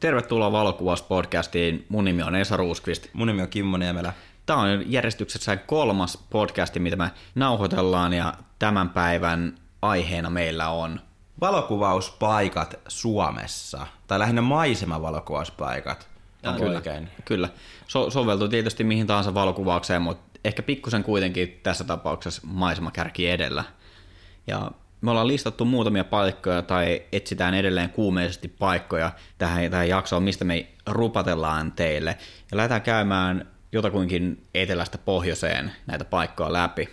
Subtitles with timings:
[0.00, 1.86] Tervetuloa Valokuvauspodcastiin.
[1.88, 3.06] Mun nimi on Esa Ruuskvist.
[3.12, 4.12] Mun nimi on Kimmo Niemelä.
[4.46, 11.00] Tämä on järjestyksessä kolmas podcasti, mitä me nauhoitellaan ja tämän päivän aiheena meillä on
[11.40, 16.08] Valokuvauspaikat Suomessa, tai lähinnä maisemavaloukkuvauspaikat.
[16.46, 17.10] On kyllä, oikein.
[17.24, 17.48] Kyllä.
[17.86, 23.64] So- soveltuu tietysti mihin tahansa valokuvaukseen, mutta ehkä pikkusen kuitenkin tässä tapauksessa maisemakärki edellä.
[24.46, 24.70] Ja
[25.00, 30.66] me ollaan listattu muutamia paikkoja tai etsitään edelleen kuumeisesti paikkoja tähän, tähän jaksoon, mistä me
[30.86, 32.16] rupatellaan teille.
[32.50, 36.88] Ja lähdetään käymään jotakuinkin etelästä pohjoiseen näitä paikkoja läpi.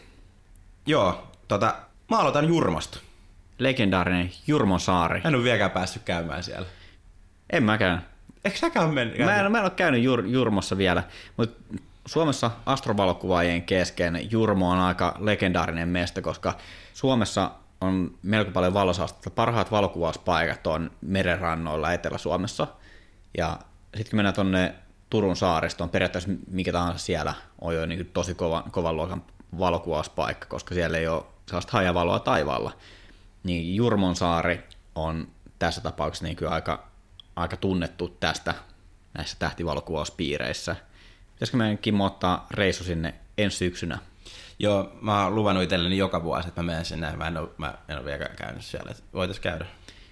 [0.85, 1.75] Joo, tota,
[2.11, 2.99] mä aloitan Jurmosta.
[3.59, 5.21] Legendaarinen Jurmon saari.
[5.25, 6.67] En ole vieläkään päässyt käymään siellä.
[7.49, 8.05] En mäkään.
[8.45, 9.17] Eikö säkään mennyt?
[9.17, 11.03] Mä en, mä en ole käynyt Jur, Jurmossa vielä,
[11.37, 11.73] mutta
[12.05, 16.57] Suomessa astrovalokuvaajien kesken Jurmo on aika legendaarinen mesta, koska
[16.93, 17.51] Suomessa
[17.85, 19.29] on melko paljon valosaastetta.
[19.29, 22.67] Parhaat valokuvauspaikat on merenrannoilla Etelä-Suomessa.
[23.37, 23.59] Ja
[23.95, 24.75] sitten kun mennään tuonne
[25.09, 29.23] Turun saaristoon, periaatteessa mikä tahansa siellä on jo niin tosi kova, kovan luokan
[29.59, 32.71] valokuvauspaikka, koska siellä ei ole sellaista hajavaloa taivaalla.
[33.43, 34.63] Niin Jurmon saari
[34.95, 35.27] on
[35.59, 36.87] tässä tapauksessa niin aika,
[37.35, 38.53] aika tunnettu tästä
[39.13, 40.75] näissä tähtivalokuvauspiireissä.
[41.33, 43.97] Pitäisikö meidän Kimmo ottaa reissu sinne ensi syksynä
[44.59, 47.15] Joo, mä oon luvannut itselleni joka vuosi, että mä menen sinne.
[47.15, 49.65] Mä en ole, mä en ole vielä käynyt siellä, voitaisiin käydä.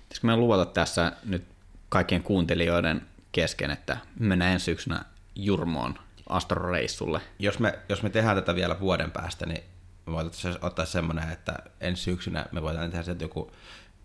[0.03, 1.43] Pitäisikö me luvata tässä nyt
[1.89, 5.05] kaikkien kuuntelijoiden kesken, että mennään ensi syksynä
[5.35, 7.21] Jurmoon Astro-reissulle?
[7.39, 9.63] Jos me, jos me tehdään tätä vielä vuoden päästä, niin
[10.05, 13.51] me voitaisiin ottaa semmoinen, että ensi syksynä me voidaan tehdä sieltä joku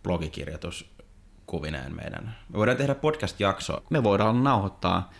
[0.02, 0.90] blogikirjoitus
[1.46, 2.36] kuvineen meidän.
[2.48, 3.82] Me voidaan tehdä podcast-jakso.
[3.90, 5.12] Me voidaan nauhoittaa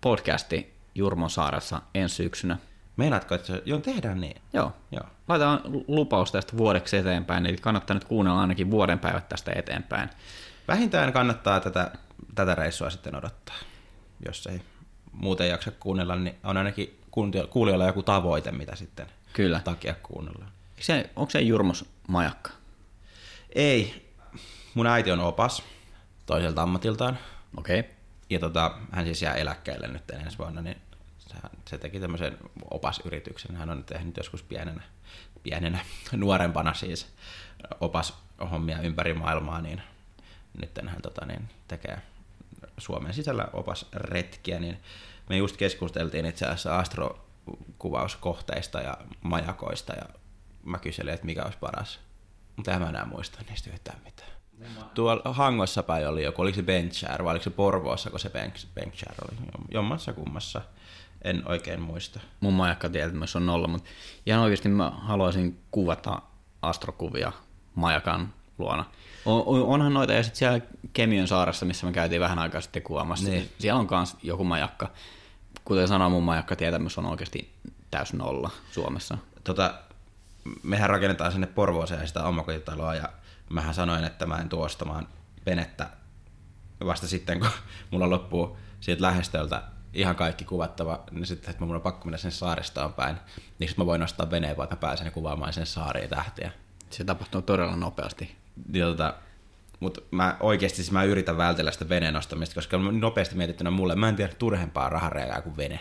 [0.00, 2.58] podcasti Jurmon saaressa ensi syksynä.
[2.96, 4.42] Meinaatko, että se, joo, tehdään niin?
[4.52, 4.72] Joo.
[4.92, 5.04] joo.
[5.28, 10.10] Laitetaan lupaus tästä vuodeksi eteenpäin, eli kannattaa nyt kuunnella ainakin vuoden päivät tästä eteenpäin.
[10.68, 11.90] Vähintään kannattaa tätä,
[12.34, 13.56] tätä reissua sitten odottaa,
[14.26, 14.62] jos ei
[15.12, 17.00] muuten jaksa kuunnella, niin on ainakin
[17.50, 19.60] kuulijoilla joku tavoite, mitä sitten Kyllä.
[19.60, 20.52] takia kuunnellaan.
[20.80, 22.50] Se, onko se Jurmos majakka?
[23.54, 24.12] Ei.
[24.74, 25.62] Mun äiti on opas
[26.26, 27.18] toiselta ammatiltaan.
[27.56, 27.80] Okei.
[27.80, 27.92] Okay.
[28.30, 30.76] Ja tota, hän siis jää eläkkeelle nyt ensi vuonna, niin
[31.68, 32.38] se teki tämmöisen
[32.70, 33.56] opasyrityksen.
[33.56, 34.82] Hän on tehnyt joskus pienenä,
[35.42, 35.78] pienenä
[36.12, 37.06] nuorempana siis
[37.80, 39.82] opashommia ympäri maailmaa, niin
[40.60, 41.98] nyt hän tota, niin, tekee
[42.78, 44.78] Suomen sisällä opasretkiä, niin
[45.28, 50.02] me just keskusteltiin itse asiassa astrokuvauskohteista ja majakoista, ja
[50.64, 52.00] mä kyselin, että mikä olisi paras.
[52.56, 54.32] Mutta en mä enää muista niistä yhtään mitään.
[54.94, 58.30] Tuolla Hangossa päin oli joku, oliko se Benchar vai oliko se Porvoossa, kun se
[58.74, 59.36] Benchar oli
[59.70, 60.62] jommassa kummassa
[61.24, 62.20] en oikein muista.
[62.40, 63.90] Mun majakka myös on nolla, mutta
[64.26, 66.22] ihan oikeasti mä haluaisin kuvata
[66.62, 67.32] astrokuvia
[67.74, 68.84] majakan luona.
[69.24, 70.60] On, onhan noita, ja sitten siellä
[70.92, 73.50] Kemion saaressa, missä me käytiin vähän aikaa sitten kuvaamassa, niin.
[73.58, 74.90] siellä on myös joku majakka.
[75.64, 77.54] Kuten sanoin, mun majakka tietämys on oikeasti
[77.90, 79.18] täys nolla Suomessa.
[79.44, 79.74] Tota,
[80.62, 83.08] mehän rakennetaan sinne Porvooseen sitä omakotitaloa, ja
[83.50, 85.08] mähän sanoin, että mä en tuostamaan
[85.46, 85.88] venettä
[86.86, 87.48] vasta sitten, kun
[87.90, 89.62] mulla loppuu siitä lähestöltä
[89.94, 93.16] ihan kaikki kuvattava, niin sitten, että mun on pakko mennä sen saaristoon päin,
[93.58, 96.52] niin sitten mä voin nostaa veneen, vaikka pääsen kuvaamaan sen saariin tähtiä.
[96.90, 98.36] Se tapahtuu todella nopeasti.
[98.72, 99.14] Ja tota,
[99.80, 104.08] mutta mä oikeasti siis mä yritän vältellä sitä veneen nostamista, koska nopeasti mietittynä mulle, mä
[104.08, 105.80] en tiedä turhempaa rahareikää kuin vene.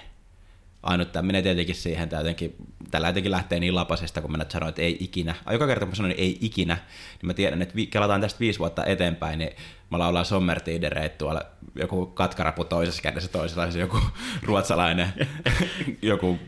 [0.84, 2.56] Ainut tämä menee tietenkin siihen, että jotenkin,
[2.92, 5.36] tällä jotenkin lähtee niin lapasesta, kun mä sanoin, että ei ikinä.
[5.52, 8.59] Joka kerta kun mä sanoin, että ei ikinä, niin mä tiedän, että kelataan tästä viisi
[8.59, 9.52] vuotta eteenpäin, niin
[9.90, 11.42] mä laulan sommertiidereit tuolla
[11.75, 14.00] joku katkarapu toisessa kädessä, toisella joku
[14.47, 15.14] ruotsalainen,
[16.02, 16.40] joku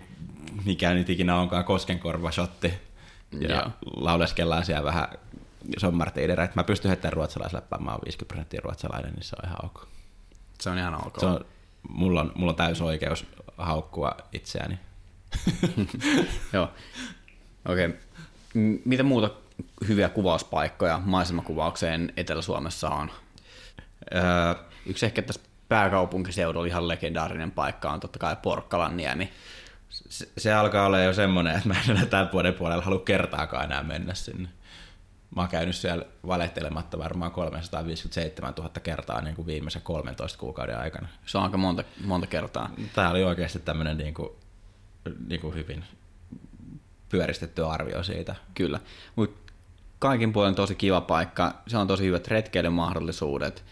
[0.65, 2.73] mikä nyt ikinä onkaan koskenkorva-shotti.
[3.39, 5.07] Ja ja lauleskellaan siellä vähän
[5.77, 6.55] sommartiidereit.
[6.55, 9.87] Mä pystyn heittämään ruotsalaisläppään, mä oon 50 prosenttia ruotsalainen, niin se on ihan ok.
[10.61, 11.19] Se on ihan ok.
[11.19, 11.45] Se on,
[11.89, 13.25] mulla, on, mulla on täys oikeus
[13.65, 14.79] haukkua itseäni.
[16.53, 16.71] Joo.
[17.65, 17.85] Okei.
[17.85, 17.97] Okay.
[18.85, 19.29] Mitä muuta
[19.87, 23.11] hyviä kuvauspaikkoja maisemakuvaukseen Etelä-Suomessa on?
[24.15, 24.23] Öö,
[24.85, 29.33] yksi ehkä tässä pääkaupunkiseudulla ihan legendaarinen paikka on totta kai Porkkalan niemi.
[29.89, 33.65] Se, se alkaa olla jo semmoinen, että mä en enää tämän vuoden puolella halua kertaakaan
[33.65, 34.49] enää mennä sinne.
[35.35, 41.07] Mä oon käynyt siellä valehtelematta varmaan 357 000 kertaa niin kuin viimeisen 13 kuukauden aikana.
[41.25, 42.69] Se on aika monta, monta kertaa.
[42.93, 44.29] Tämä oli oikeasti tämmöinen niin kuin,
[45.27, 45.85] niin kuin hyvin
[47.09, 48.35] pyöristetty arvio siitä.
[48.53, 48.79] Kyllä,
[49.15, 49.53] mutta
[49.99, 51.53] kaikin puolin tosi kiva paikka.
[51.67, 53.63] Se on tosi hyvät retkeilymahdollisuudet,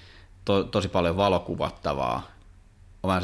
[0.45, 2.27] to, tosi paljon valokuvattavaa,
[3.03, 3.23] on vähän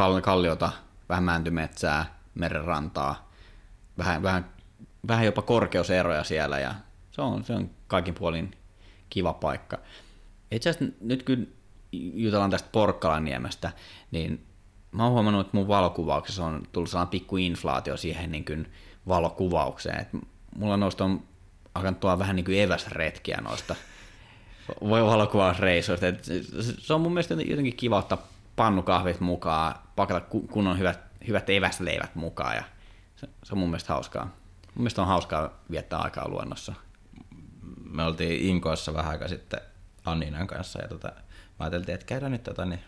[0.00, 0.72] kall- kalliota,
[1.08, 3.30] vähän mäntymetsää, merenrantaa,
[3.98, 4.50] vähän, vähän,
[5.08, 6.74] vähän jopa korkeuseroja siellä ja
[7.18, 8.50] se on, se on kaikin puolin
[9.10, 9.78] kiva paikka.
[10.50, 11.48] Itse asiassa nyt kun
[11.92, 13.72] jutellaan tästä Porkkalanniemestä,
[14.10, 14.46] niin
[14.92, 18.72] mä oon huomannut, että mun valokuvauksessa on tullut sellainen pikku inflaatio siihen niin kuin
[19.08, 20.00] valokuvaukseen.
[20.00, 20.08] Et
[20.56, 21.22] mulla noista on
[21.74, 23.76] alkanut tuoda vähän niin kuin eväsretkiä noista
[24.90, 26.06] valokuvausreissuista.
[26.06, 26.24] Et
[26.78, 28.26] se on mun mielestä jotenkin kiva ottaa
[28.56, 30.20] pannukahvit mukaan, pakata
[30.50, 32.62] kunnon hyvät, hyvät eväsleivät mukaan ja
[33.16, 34.24] se, se on mun mielestä hauskaa.
[34.24, 34.32] Mun
[34.82, 36.74] mielestä on hauskaa viettää aikaa luonnossa.
[37.88, 39.60] Me oltiin Inkoossa vähän aikaa sitten
[40.04, 42.80] Anninan kanssa ja tota, mä ajattelin, että käydään nyt tota, niin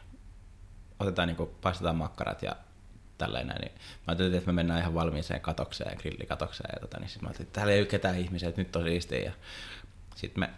[1.00, 2.56] otetaan niin kuin, paistetaan makkarat ja
[3.18, 7.24] tällainen, niin mä ajattelin, että me mennään ihan valmiiseen katokseen, grillikatokseen, ja tota, niin sitten
[7.24, 9.32] mä ajattelin, että täällä ei ole ketään ihmisiä, että nyt on siistiä, ja
[10.16, 10.50] sitten me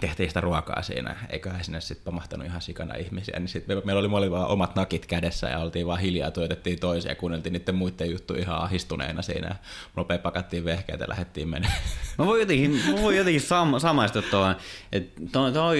[0.00, 4.00] tehtiin sitä ruokaa siinä, eiköhän sinne sitten pamahtanut ihan sikana ihmisiä, niin sitten me, meillä
[4.00, 7.74] oli, oli vaan omat nakit kädessä ja oltiin vaan hiljaa, tuotettiin toisia ja kuunneltiin niiden
[7.74, 9.56] muiden juttuja ihan ahistuneena siinä.
[9.96, 11.80] Nopea pakattiin vehkeet ja lähdettiin menemään.
[12.18, 14.56] Mä voin jotenkin, mä voin jotenkin sam, samaistua tuohon,
[14.92, 15.70] että to, to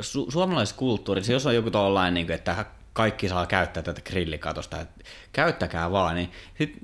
[0.00, 5.04] su, suomalaisessa kulttuurissa, jos on joku tuollainen, niin että kaikki saa käyttää tätä grillikatosta, että
[5.32, 6.78] käyttäkää vaan, niin sit,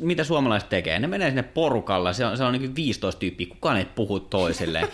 [0.00, 0.98] mitä suomalaiset tekee?
[0.98, 4.88] Ne menee sinne porukalla, se on, se on niin 15 tyyppiä, kukaan ei puhu toisilleen,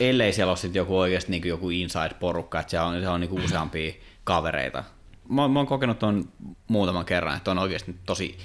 [0.00, 3.44] ellei siellä ole sitten joku oikeasti niin joku inside-porukka, että se on, se on niin
[3.44, 3.92] useampia
[4.24, 4.84] kavereita.
[5.28, 6.28] Mä, mä oon kokenut tuon
[6.68, 8.38] muutaman kerran, että on oikeasti tosi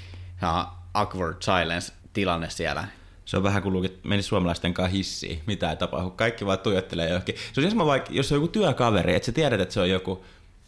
[0.94, 2.88] awkward silence tilanne siellä.
[3.26, 6.10] Se on vähän kuin meni suomalaisten kanssa hissiin, mitä ei tapahdu.
[6.10, 7.36] Kaikki vaan tuijottelee johonkin.
[7.54, 10.24] Se on vaikka, jos on joku työkaveri, että sä tiedät, että se on joku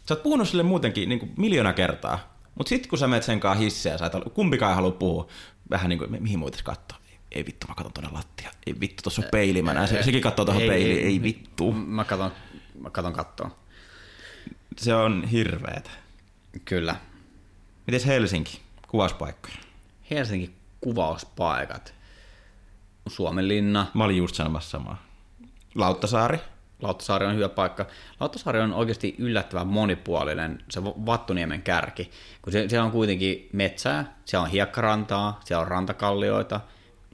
[0.08, 2.18] Sä oot puhunut sille muutenkin niin kuin miljoona kertaa,
[2.54, 5.26] mutta sitten kun sä menet sen kanssa hissiä, sä et, kumpikaan ei halua puhua,
[5.70, 6.98] vähän niin kuin, mihin muuten katsoa?
[7.34, 8.50] Ei, vittu, mä katson tuonne lattia.
[8.66, 11.72] Ei vittu, tuossa on peili, mä näen se, sekin katsoo tuohon peiliin, ei, ei vittu.
[11.72, 12.32] Mä katson,
[12.80, 13.52] mä katson kattoon.
[14.78, 15.90] Se on hirveetä.
[16.64, 16.96] Kyllä.
[17.86, 18.60] Miten Helsinki?
[18.88, 19.54] Kuvauspaikkoja.
[20.10, 21.94] Helsinki kuvauspaikat.
[23.08, 23.86] Suomenlinna.
[23.94, 25.02] Mä olin just sanomassa samaa.
[25.74, 26.38] Lauttasaari.
[26.82, 27.86] Lauttasaari on hyvä paikka.
[28.20, 32.10] Lauttasaari on oikeasti yllättävän monipuolinen, se Vattuniemen kärki,
[32.42, 36.60] kun se, siellä on kuitenkin metsää, siellä on hiekkarantaa, siellä on rantakallioita.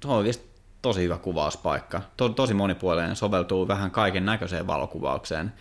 [0.02, 0.48] Se on oikeasti
[0.82, 2.02] tosi hyvä kuvauspaikka.
[2.16, 5.52] To, tosi monipuolinen, soveltuu vähän kaiken näköiseen valokuvaukseen.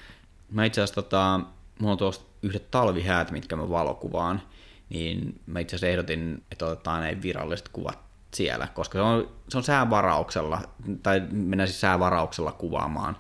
[0.52, 1.40] Mä itse asiassa, tota,
[1.80, 4.42] mulla on tuosta yhdet talvihäät, mitkä mä valokuvaan,
[4.90, 8.00] niin mä itse asiassa ehdotin, että otetaan ne viralliset kuvat
[8.34, 10.62] siellä, koska se on, se on säävarauksella,
[11.04, 13.18] tai mennään siis säävarauksella kuvaamaan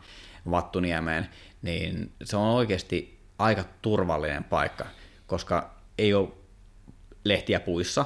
[0.51, 1.29] Vattuniemeen,
[1.61, 4.85] niin se on oikeasti aika turvallinen paikka,
[5.27, 6.29] koska ei ole
[7.23, 8.05] lehtiä puissa,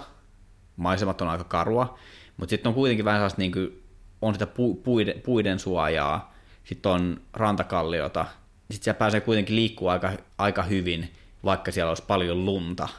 [0.75, 1.97] maisemat on aika karua,
[2.41, 3.83] mutta sitten on kuitenkin vähän sellaista, niin kuin,
[4.21, 6.33] on sitä pu, puiden, puiden suojaa,
[6.63, 8.25] sitten on rantakalliota,
[8.71, 12.89] sitten siellä pääsee kuitenkin liikkua aika, aika hyvin, vaikka siellä olisi paljon lunta.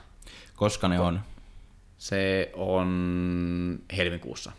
[0.56, 1.20] Koska ne on?
[1.98, 4.52] Se on helmikuussa.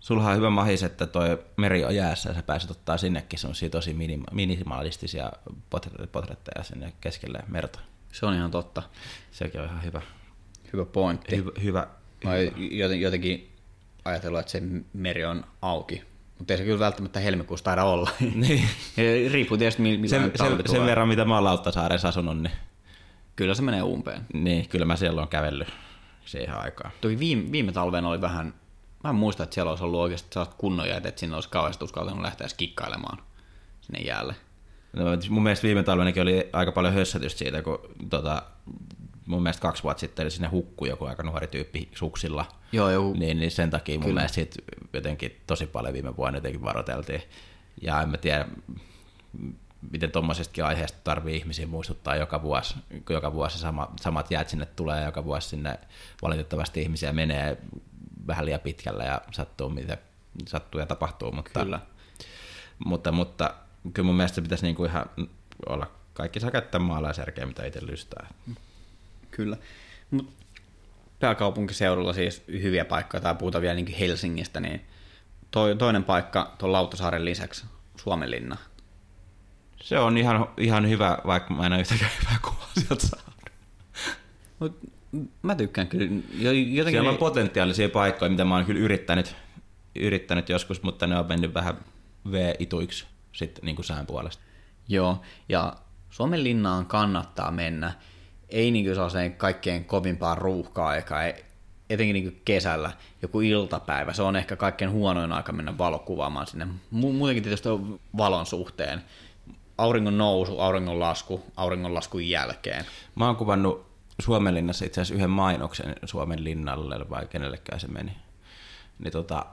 [0.00, 3.70] Sulla on hyvä mahis, että toi meri on jäässä ja sä pääset ottaa sinnekin semmoisia
[3.70, 5.32] tosi minima- minimalistisia
[6.12, 7.80] potretteja sinne keskelle merta.
[8.12, 8.82] Se on ihan totta.
[9.30, 10.02] Sekin on ihan hyvä.
[10.72, 11.36] Hyvä pointti.
[11.36, 11.86] Hyvä, hyvä,
[12.24, 12.30] Mä
[12.70, 13.49] joten, jotenkin
[14.10, 14.62] ajatellut, että se
[14.92, 16.02] meri on auki.
[16.38, 18.10] Mutta ei se kyllä välttämättä helmikuussa taida olla.
[18.34, 18.68] Niin.
[19.32, 22.52] Riippuu tietysti, mitä sen, sen, sen verran, mitä mä oon Lauttasaaressa asunut, niin...
[23.36, 24.26] Kyllä se menee umpeen.
[24.32, 25.68] Niin, kyllä mä siellä on kävellyt
[26.24, 26.90] siihen aikaan.
[27.00, 28.54] Toi viime, viime talven oli vähän
[29.04, 32.22] Mä en muista, että siellä olisi ollut oikeasti kunnon jäitä, että sinne olisi kauheasti uskaltanut
[32.22, 33.18] lähteä kikkailemaan
[33.80, 34.34] sinne jäälle.
[34.92, 37.78] No, mun mielestä viime talvenakin oli aika paljon hössätystä siitä, kun
[38.10, 38.42] tota,
[39.30, 42.46] mun mielestä kaksi vuotta sitten eli sinne hukkui joku aika nuori tyyppi suksilla.
[42.72, 43.12] Joo, joku.
[43.12, 44.14] Niin, niin sen takia mun Kyllä.
[44.14, 44.62] mielestä siitä
[44.92, 47.22] jotenkin tosi paljon viime vuonna jotenkin varoiteltiin.
[47.82, 48.46] Ja en mä tiedä,
[49.90, 52.74] miten tuommoisestakin aiheesta tarvii ihmisiä muistuttaa joka vuosi,
[53.06, 55.78] kun joka vuosi sama, samat jäät sinne tulee, joka vuosi sinne
[56.22, 57.58] valitettavasti ihmisiä menee
[58.26, 59.98] vähän liian pitkällä ja sattuu mitä
[60.48, 61.80] sattuu ja tapahtuu, mutta, kyllä.
[62.84, 63.54] mutta, mutta
[63.92, 65.06] kyllä mun mielestä se pitäisi niinku ihan
[65.68, 68.26] olla kaikki saa käyttää maalaisjärkeä, mitä itse lystää.
[69.30, 69.56] Kyllä.
[70.10, 70.32] Mut
[71.20, 74.80] pääkaupunkiseudulla siis hyviä paikkoja, tai puhutaan vielä niin Helsingistä, niin
[75.50, 78.56] toi, toinen paikka tuon Lauttasaaren lisäksi Suomenlinna.
[79.82, 83.50] Se on ihan, ihan hyvä, vaikka mä en ole yhtäkään hyvää kuvaa sieltä saanut.
[84.58, 84.78] Mut
[85.42, 86.04] Mä tykkään kyllä.
[86.38, 89.36] Jotenkin Siellä on potentiaalisia paikkoja, mitä mä oon kyllä yrittänyt,
[89.96, 91.76] yrittänyt joskus, mutta ne on mennyt vähän
[92.30, 94.42] V-ituiksi sitten niin kuin sään puolesta.
[94.88, 95.76] Joo, ja
[96.10, 97.92] Suomen linnaan kannattaa mennä.
[98.50, 101.22] Ei niin kuin kaikkein kovimpaa ruuhka-aikaa,
[101.90, 102.92] etenkin niin kesällä,
[103.22, 106.66] joku iltapäivä, se on ehkä kaikkein huonoin aika mennä valokuvaamaan sinne.
[106.90, 109.02] Muutenkin tietysti on valon suhteen.
[109.78, 112.84] Auringon nousu, auringon lasku, auringon laskun jälkeen.
[113.14, 113.86] Mä oon kuvannut
[114.18, 118.16] Suomenlinnassa itse asiassa yhden mainoksen Suomen linnalle, vai kenellekään se meni.
[118.98, 119.46] Niin tota,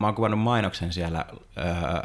[0.00, 1.24] mä oon kuvannut mainoksen siellä
[1.58, 2.02] öö,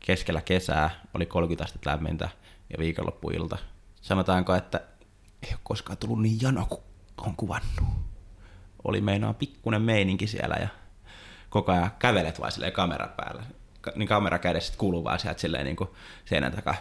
[0.00, 2.28] keskellä kesää, oli 30 astetta lämmintä
[2.70, 3.58] ja viikonloppuilta.
[4.00, 4.80] sanotaanko, että
[5.44, 6.82] ei ole koskaan tullut niin jano kuin
[7.18, 7.88] on kuvannut.
[8.84, 10.68] Oli meinaa pikkunen meininki siellä ja
[11.50, 13.42] koko ajan kävelet vaan silleen kamera päällä.
[13.80, 15.90] Ka- niin kamera kädessä sit kuuluu vaan sieltä silleen niin kuin
[16.24, 16.74] seinän takaa.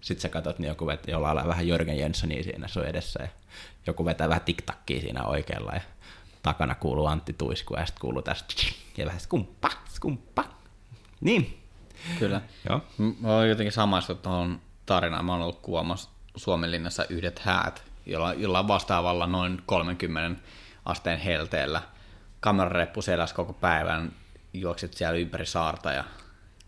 [0.00, 3.28] Sitten sä katsot, niin joku vet, jolla on vähän Jörgen Jenssonia siinä sun edessä ja
[3.86, 5.80] joku vetää vähän tiktakkiä siinä oikealla ja
[6.42, 8.54] takana kuuluu Antti Tuisku ja sitten kuuluu tästä
[8.96, 10.44] ja vähän skumppa, skumppa.
[11.20, 11.62] Niin,
[12.18, 12.40] Kyllä.
[12.68, 12.80] joo.
[13.20, 15.24] Mä oon jotenkin samaistunut tuohon tarinaan.
[15.24, 20.42] Mä oon ollut kuvaamassa Suomenlinnassa yhdet häät, jolla, jolla vastaavalla noin 30
[20.84, 21.82] asteen helteellä.
[22.40, 24.12] Kamerareppu selässä koko päivän,
[24.52, 26.04] juoksit siellä ympäri saarta ja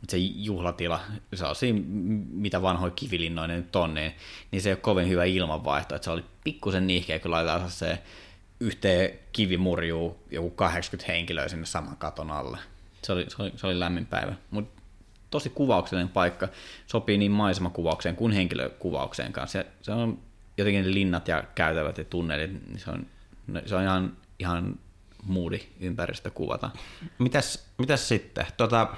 [0.09, 1.01] se juhlatila,
[1.35, 1.81] se on siinä,
[2.31, 4.15] mitä vanhoja kivilinnoja nyt on, niin,
[4.51, 5.95] niin se ei ole kovin hyvä ilmanvaihto.
[5.95, 7.99] Että se oli pikkusen nihkeä, kun laitetaan se
[8.61, 12.59] yhteen kivimurjuu joku 80 henkilöä sinne saman katon alle.
[13.03, 14.35] Se oli, se oli, se oli lämmin päivä.
[14.51, 14.78] Mutta
[15.31, 16.49] tosi kuvauksellinen paikka,
[16.87, 19.59] sopii niin maisemakuvaukseen kuin henkilökuvaukseen kanssa.
[19.59, 20.19] Se, se on
[20.59, 23.07] jotenkin linnat ja käytävät ja tunnelit, niin se on,
[23.67, 24.79] se on ihan, ihan
[25.23, 26.71] moodi ympäristö kuvata.
[27.19, 28.47] Mitäs, mitäs sitten?
[28.57, 28.89] Tota,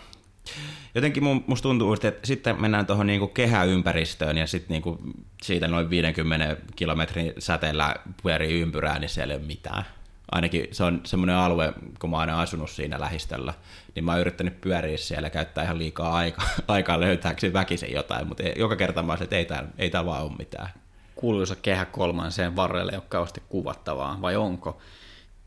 [0.94, 4.99] jotenkin mun, musta tuntuu, että sitten mennään tuohon niinku kehäympäristöön ja sitten niinku
[5.42, 9.84] siitä noin 50 kilometrin säteellä pyörii ympyrää, niin siellä ei ole mitään.
[10.30, 13.54] Ainakin se on semmoinen alue, kun mä oon aina asunut siinä lähistöllä,
[13.94, 18.26] niin mä oon yrittänyt pyöriä siellä ja käyttää ihan liikaa aikaa, aikaa löytääkseni väkisin jotain,
[18.26, 20.68] mutta joka kerta mä oon että ei tää, ei tää vaan ole mitään.
[21.14, 24.80] Kuuluisa kehä kolmanseen varrelle ei ole kauheasti kuvattavaa, vai onko?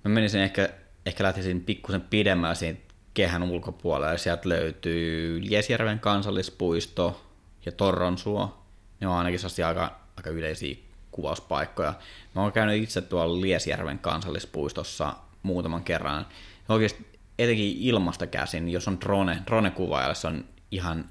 [0.03, 0.69] Mä menisin ehkä,
[1.05, 2.79] ehkä lähtisin pikkusen pidemmälle siinä
[3.13, 7.21] kehän ulkopuolelle, sieltä löytyy Liesjärven kansallispuisto
[7.65, 8.63] ja Torronsuo.
[8.99, 10.75] Ne on ainakin sellaisia aika, aika yleisiä
[11.13, 11.93] kuvauspaikkoja.
[12.35, 16.25] Mä oon käynyt itse tuolla Liesjärven kansallispuistossa muutaman kerran.
[16.69, 21.09] Oikeasti etenkin ilmasta käsin, jos on drone, drone-kuvaajalle, se on ihan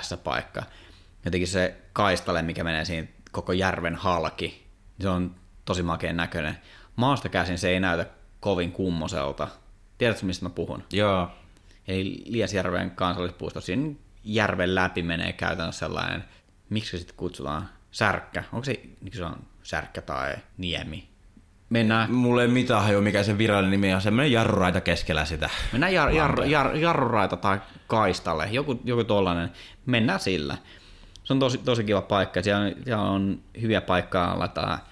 [0.00, 0.62] S-paikka.
[1.24, 4.66] Jotenkin se kaistale, mikä menee siinä koko järven halki,
[5.00, 5.34] se on
[5.64, 6.58] tosi makeen näköinen.
[6.96, 8.06] Maasta käsin se ei näytä
[8.40, 9.48] kovin kummoselta.
[9.98, 10.84] Tiedätkö, mistä mä puhun?
[10.92, 11.30] Joo,
[11.88, 13.94] Eli Liesjärven kansallispuisto, siinä
[14.24, 16.24] järven läpi menee käytännössä sellainen,
[16.70, 18.44] miksi se sitten kutsutaan, särkkä.
[18.52, 21.08] Onko se, miksi se on särkkä tai niemi?
[21.70, 25.50] Mennään, mulla ei mitään hajua, mikä se virallinen nimi on, semmoinen jarruraita keskellä sitä.
[25.72, 29.50] mennään jar, jar, jar, jarruraita tai kaistalle, joku, joku tollainen.
[29.86, 30.58] Mennään sillä.
[31.24, 32.42] Se on tosi, tosi kiva paikka.
[32.42, 34.88] Siellä on, siellä on hyviä paikkaa laittaa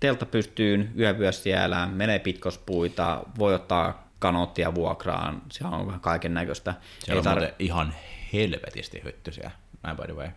[0.00, 6.74] teltta pystyyn, yövyä siellä, menee pitkospuita, voi ottaa kanoottia vuokraan, siellä on vähän kaiken näköistä.
[6.98, 7.94] Siellä on muuten ihan
[8.32, 9.50] helvetisti hyttysiä,
[9.82, 10.28] näin by the way.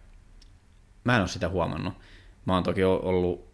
[1.08, 1.94] Mä en ole sitä huomannut.
[2.46, 3.48] Mä oon toki ollut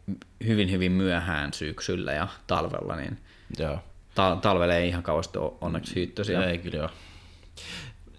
[0.46, 3.18] hyvin hyvin myöhään syksyllä ja talvella, niin
[3.60, 3.80] Joo.
[4.16, 6.44] ta- talvella ei ihan kauheasti ole onneksi hyttösiä.
[6.44, 6.90] Ei kyllä joo.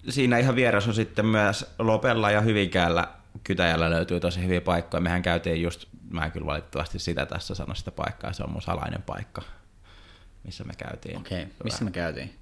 [0.09, 3.09] Siinä ihan vieressä on sitten myös Lopella ja Hyvinkäällä
[3.45, 5.01] Kytäjällä löytyy tosi hyviä paikkoja.
[5.01, 8.63] Mehän käytiin just, mä en kyllä valitettavasti sitä tässä sano sitä paikkaa, se on mun
[8.63, 9.43] salainen paikka,
[10.45, 11.17] missä me käytiin.
[11.17, 11.55] Okei, okay.
[11.65, 12.35] missä me käytiin?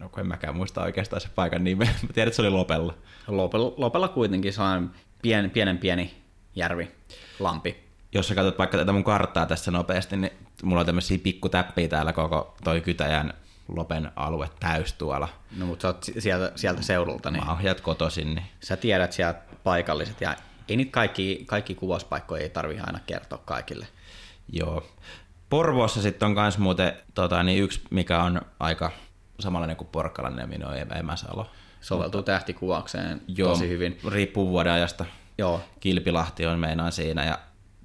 [0.00, 2.94] No kun en mäkään muista oikeastaan se paikan nimeä, mä tiedän, että se oli Lopella.
[3.26, 4.90] Lopella, Lopella kuitenkin sellainen
[5.22, 6.14] pien, pienen pieni
[6.56, 6.90] järvi,
[7.38, 7.84] lampi.
[8.12, 12.12] Jos sä katsot vaikka tätä mun karttaa tässä nopeasti, niin mulla on tämmöisiä pikkutäppiä täällä
[12.12, 13.34] koko toi Kytäjän
[13.68, 15.28] Lopen alue täys tuolla.
[15.56, 19.12] No mutta sä oot si- sieltä, sieltä seudulta, niin Mä oon kotoisin, niin sä tiedät
[19.12, 20.36] sieltä paikalliset ja
[20.68, 23.86] ei niitä kaikki, kaikki kuvauspaikkoja ei tarvi aina kertoa kaikille.
[24.52, 24.86] Joo.
[25.50, 28.90] Porvoossa sitten on myös muuten tota, niin yksi, mikä on aika
[29.40, 31.50] samanlainen kuin Porkkalan nimi, on Emäsalo.
[31.80, 33.98] Soveltuu tähtikuvaukseen tosi hyvin.
[34.08, 35.04] Riippuu vuoden ajasta.
[35.38, 37.38] Joo, Kilpilahti on meinaan siinä, ja,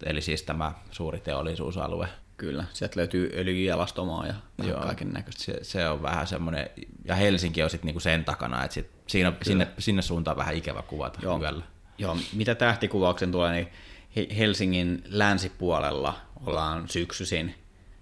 [0.06, 2.08] eli siis tämä suuri teollisuusalue.
[2.38, 2.66] kyllä.
[2.74, 4.34] Sieltä löytyy öljyjalastomaa ja
[4.64, 4.80] Joo.
[4.82, 5.44] kaiken näköistä.
[5.44, 6.70] Se, se on vähän semmoinen,
[7.06, 10.82] ja Helsinki on sitten niinku sen takana, että sit siinä, sinne, sinne suuntaan vähän ikävä
[10.82, 11.40] kuvata Joo.
[11.42, 11.64] yöllä.
[11.98, 13.68] Joo, mitä tähtikuvauksen tulee, niin
[14.16, 17.56] He- Helsingin länsipuolella ollaan syksyisin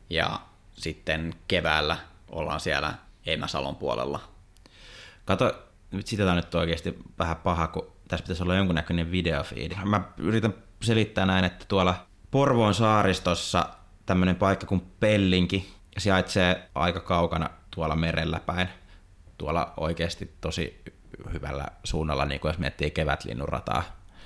[0.09, 0.39] ja
[0.73, 1.97] sitten keväällä
[2.29, 2.93] ollaan siellä
[3.25, 4.19] Eimäsalon puolella.
[5.25, 9.75] Kato, nyt sitä on nyt oikeasti vähän paha, kun tässä pitäisi olla jonkunnäköinen videofiidi.
[9.85, 13.69] Mä yritän selittää näin, että tuolla Porvoon saaristossa
[14.05, 18.69] tämmöinen paikka kuin Pellinki sijaitsee aika kaukana tuolla merellä päin.
[19.37, 20.81] Tuolla oikeasti tosi
[21.33, 23.83] hyvällä suunnalla, niin kuin jos miettii kevätlinnunrataa,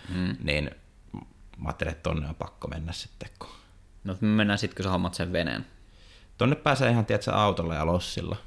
[0.10, 0.36] mm.
[0.44, 0.72] niin
[1.58, 3.30] mä ajattelin, että tonne on pakko mennä sitten.
[3.40, 3.50] Kun...
[4.04, 5.66] No me mennään sitten, kun sä hommat sen veneen.
[6.38, 8.38] Tonne pääsee ihan, tiedätkö, autolla ja lossilla.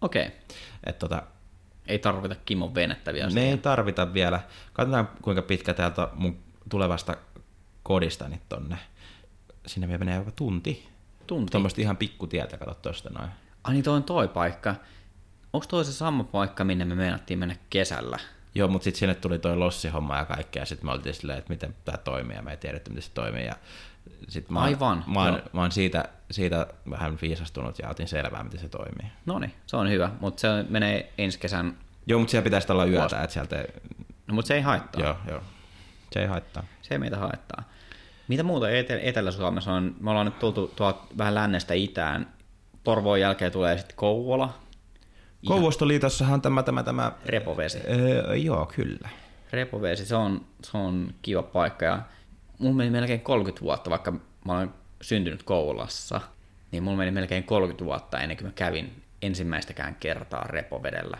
[0.00, 0.38] Okei, okay.
[0.84, 1.22] Et tota,
[1.90, 3.30] ei tarvita Kimon venettä vielä.
[3.30, 4.40] Me ei tarvita vielä.
[4.72, 7.16] Katsotaan kuinka pitkä täältä mun tulevasta
[7.82, 8.76] kodistani tonne.
[9.66, 10.88] Sinne vielä menee jopa tunti.
[11.26, 11.50] Tunti.
[11.50, 13.30] Tuommoista ihan pikkutietä, kato tosta noin.
[13.64, 14.74] Ai niin toi on toi paikka.
[15.52, 18.18] Onko toi se sama paikka, minne me meinattiin mennä kesällä?
[18.54, 21.52] Joo, mutta sitten sinne tuli toi lossihomma ja kaikkea, ja sitten me oltiin silleen, että
[21.52, 23.54] miten tämä toimii, ja me ei tiedetty, miten se toimii, ja
[24.28, 25.42] sit mä, Aivan, Mä, oon, joo.
[25.52, 29.12] mä oon siitä, siitä vähän viisastunut ja otin selvää, miten se toimii.
[29.26, 32.84] No niin, se on hyvä, mutta se menee ensi kesän, Joo, mutta siellä pitäisi olla
[32.84, 33.16] yötä, Vuosi.
[33.16, 33.64] että sieltä...
[34.26, 35.02] no mutta se ei haittaa.
[35.02, 35.40] Joo, joo.
[36.10, 36.62] Se ei haittaa.
[36.82, 37.62] Se ei meitä haittaa.
[38.28, 39.96] Mitä muuta Etel- Etelä-Suomessa on?
[40.00, 42.32] Me ollaan nyt tultu tuolta vähän lännestä itään.
[42.84, 44.54] Porvoon jälkeen tulee sitten Kouvola,
[45.46, 47.12] Kouvostoliitossahan on tämä, tämä, tämä...
[47.26, 47.78] Repovesi.
[47.90, 49.08] Öö, joo, kyllä.
[49.52, 52.02] Repovesi, se on, se on kiva paikka ja
[52.60, 54.12] mulla meni melkein 30 vuotta, vaikka
[54.44, 56.20] mä olen syntynyt Kouvolassa,
[56.72, 61.18] niin mulla meni melkein 30 vuotta ennen kuin mä kävin ensimmäistäkään kertaa Repovedellä.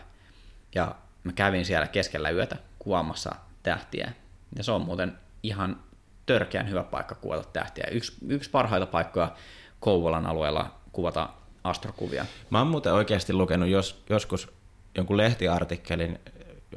[0.75, 4.11] Ja mä kävin siellä keskellä yötä kuvaamassa tähtiä.
[4.57, 5.79] Ja se on muuten ihan
[6.25, 7.83] törkeän hyvä paikka kuvata tähtiä.
[7.91, 9.31] Yksi, yksi parhaita paikkoja
[9.79, 11.29] Kouvolan alueella kuvata
[11.63, 12.25] astrokuvia.
[12.49, 14.53] Mä oon muuten oikeasti lukenut jos, joskus
[14.97, 16.19] jonkun lehtiartikkelin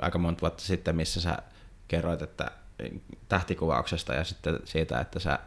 [0.02, 1.38] aika monta vuotta sitten, missä sä
[1.88, 2.50] kerroit, että
[3.28, 5.38] tähtikuvauksesta ja sitten siitä, että sä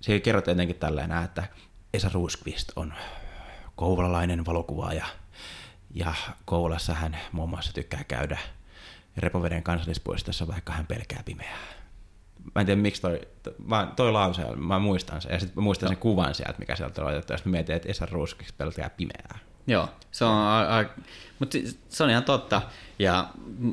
[0.00, 1.44] siinä kerrot jotenkin tälleen, että
[1.94, 2.94] Esa Ruuskvist on
[3.76, 5.06] kouvolalainen valokuvaaja
[5.94, 8.38] ja Kouvolassa hän muun muassa tykkää käydä
[9.16, 11.58] Repoveden kansallispuistossa, vaikka hän pelkää pimeää.
[12.54, 13.20] Mä en tiedä miksi toi,
[13.66, 17.08] mä, toi lause, mä muistan sen, ja sitten muistan sen kuvan sieltä, mikä sieltä on
[17.08, 19.38] otettu, sitten mä mietin, että Esa Ruuskvist pelkää pimeää.
[19.66, 20.84] Joo, se on, a, a,
[21.38, 21.58] mutta
[21.88, 22.62] se on ihan totta.
[22.98, 23.28] Ja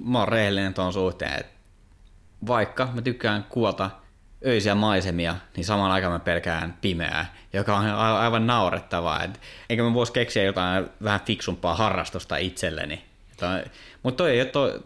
[0.06, 1.53] mä oon rehellinen tuon suhteen, että
[2.48, 3.90] vaikka mä tykkään kuvata
[4.46, 9.24] öisiä maisemia, niin samaan aikaan mä pelkään pimeää, joka on aivan naurettavaa.
[9.24, 13.06] Et, eikä mä voisi keksiä jotain vähän fiksumpaa harrastusta itselleni.
[14.04, 14.80] Mutta toi ei ole to,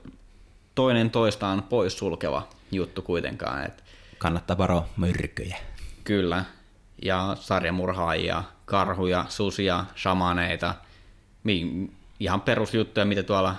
[0.75, 3.65] toinen toistaan poissulkeva juttu kuitenkaan.
[3.65, 3.83] Et,
[4.17, 5.57] Kannattaa varoa myrkkyjä.
[6.03, 6.45] Kyllä.
[7.01, 10.75] Ja sarjamurhaajia, karhuja, susia, shamaneita.
[12.19, 13.55] Ihan perusjuttuja, mitä tuolla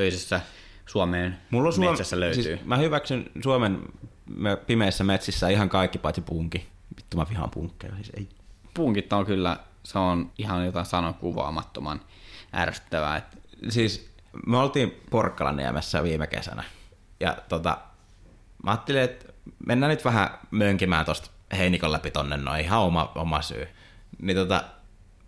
[0.00, 0.40] öisessä
[0.86, 2.42] Suomeen Mulla on metsässä löytyy.
[2.42, 3.82] Siis mä hyväksyn Suomen
[4.36, 6.68] me- pimeissä metsissä ihan kaikki paitsi punki.
[6.96, 8.28] Vittu mä vihaan punkkeja, siis ei.
[8.74, 12.00] Punkit on kyllä, se on ihan jotain sanokuvaamattoman
[12.54, 13.16] ärsyttävää.
[13.16, 14.12] Et, Siis
[14.46, 16.64] me oltiin Porkkalaniemessä viime kesänä.
[17.20, 17.78] Ja tota,
[18.64, 19.32] mä ajattelin, että
[19.66, 23.68] mennään nyt vähän mönkimään tosta Heinikon läpi tonne noin, ihan oma, oma syy.
[24.22, 24.64] Niin tota,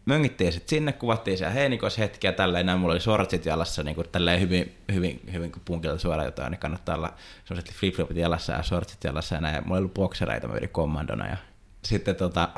[0.05, 3.95] möngittiin sitten sinne, kuvattiin siellä Heinikos hetki ja tälleen, näin mulla oli sortsit jalassa, niin
[3.95, 7.15] kuin tälleen hyvin, hyvin, hyvin kuin punkilta suoraan jotain, niin kannattaa olla
[7.45, 9.63] sellaiset flip-flopit jalassa ja sortsit jalassa ja näin.
[9.67, 11.37] Mulla ollut boksereita, mä kommandona ja
[11.85, 12.49] sitten tota,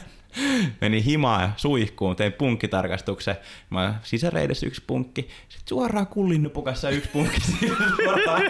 [0.80, 3.36] meni himaan ja suihkuun, tein punkkitarkastuksen.
[3.70, 7.40] Mä sisäreidessä yksi punkki, sitten suoraan kullinnupukassa yksi punkki
[8.04, 8.42] suoraan,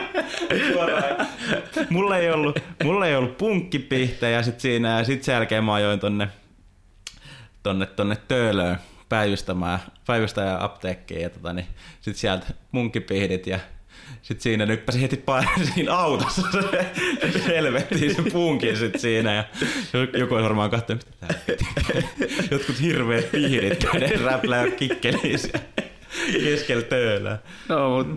[0.72, 1.26] suoraan.
[1.90, 6.00] Mulla ei ollut, mulla ei ollut punkkipihtejä sit siinä ja sitten sen jälkeen mä ajoin
[6.00, 6.28] tonne,
[7.66, 11.66] tonne, tonne Töölöön päivystämään, päivystäjän apteekkiin ja tota, niin,
[12.00, 13.58] sitten sieltä munkkipihdit ja
[14.22, 19.44] sitten siinä nyppäsi heti painoin siinä autossa se, helvettiin se punkin sit siinä ja
[20.18, 21.34] joku olisi varmaan katsonut, mitä
[22.50, 25.38] Jotkut hirveät pihdit käden räplää kikkeliin
[26.32, 27.38] keskellä töölää.
[27.68, 28.14] no, mutta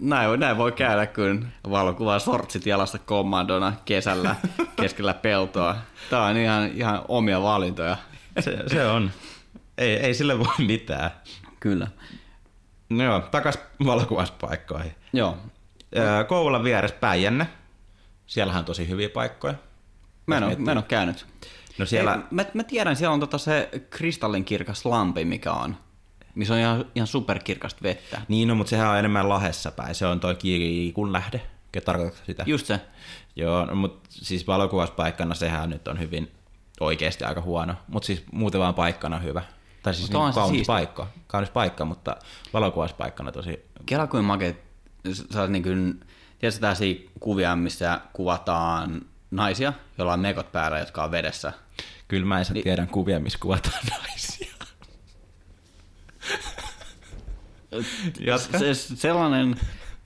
[0.00, 4.36] näin, näin voi käydä, kun valokuvaa sortsit jalasta kommandona kesällä
[4.80, 5.76] keskellä peltoa.
[6.10, 7.96] Tämä on ihan, ihan omia valintoja.
[8.40, 9.10] Se, se on.
[9.78, 11.10] Ei, ei sille voi mitään.
[11.60, 11.86] Kyllä.
[12.90, 14.94] No joo, takas valokuvauspaikkoihin.
[15.12, 15.36] Joo.
[16.28, 17.48] Kouvolan vieressä Päijänne.
[18.26, 19.54] Siellähän on tosi hyviä paikkoja.
[20.26, 21.26] Mä en, ole, mä en ole käynyt.
[21.78, 25.76] No siellä, Ei, mä, mä tiedän, siellä on tota se kristallinkirkas lampi, mikä on.
[26.34, 28.20] Missä on ihan, ihan superkirkasta vettä.
[28.28, 29.94] niin no, mutta sehän on enemmän lahessa päin.
[29.94, 31.40] Se on toi kiikun lähde.
[31.84, 32.44] Tarkoitatko sitä?
[32.46, 32.80] Just se.
[33.36, 36.30] Joo, no, mutta siis valokuvauspaikkana sehän nyt on hyvin
[36.80, 39.42] oikeasti aika huono, mutta siis muuten vaan paikkana hyvä.
[39.82, 40.66] Tai siis niin kaunis siisti.
[40.66, 42.16] paikka, kaunis paikka, mutta
[42.52, 43.64] valokuvauspaikkana tosi...
[43.86, 44.64] Kela kuin makeet,
[45.32, 46.00] sä oot niin kuin,
[46.38, 51.52] tiedätkö tällaisia kuvia, missä kuvataan naisia, joilla on mekot päällä, jotka on vedessä.
[52.08, 54.54] Kyllä mä en Niin- tiedän kuvia, missä kuvataan naisia.
[58.20, 58.58] Jatka.
[58.58, 59.56] Se, sellainen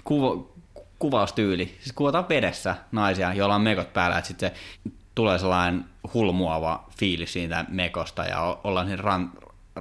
[0.05, 0.45] kuva,
[0.99, 6.85] kuvaustyyli, siis kuvataan vedessä naisia, joilla on mekot päällä, että sitten se tulee sellainen hulmuava
[6.99, 9.33] fiilis siitä mekosta ja ollaan siinä ran,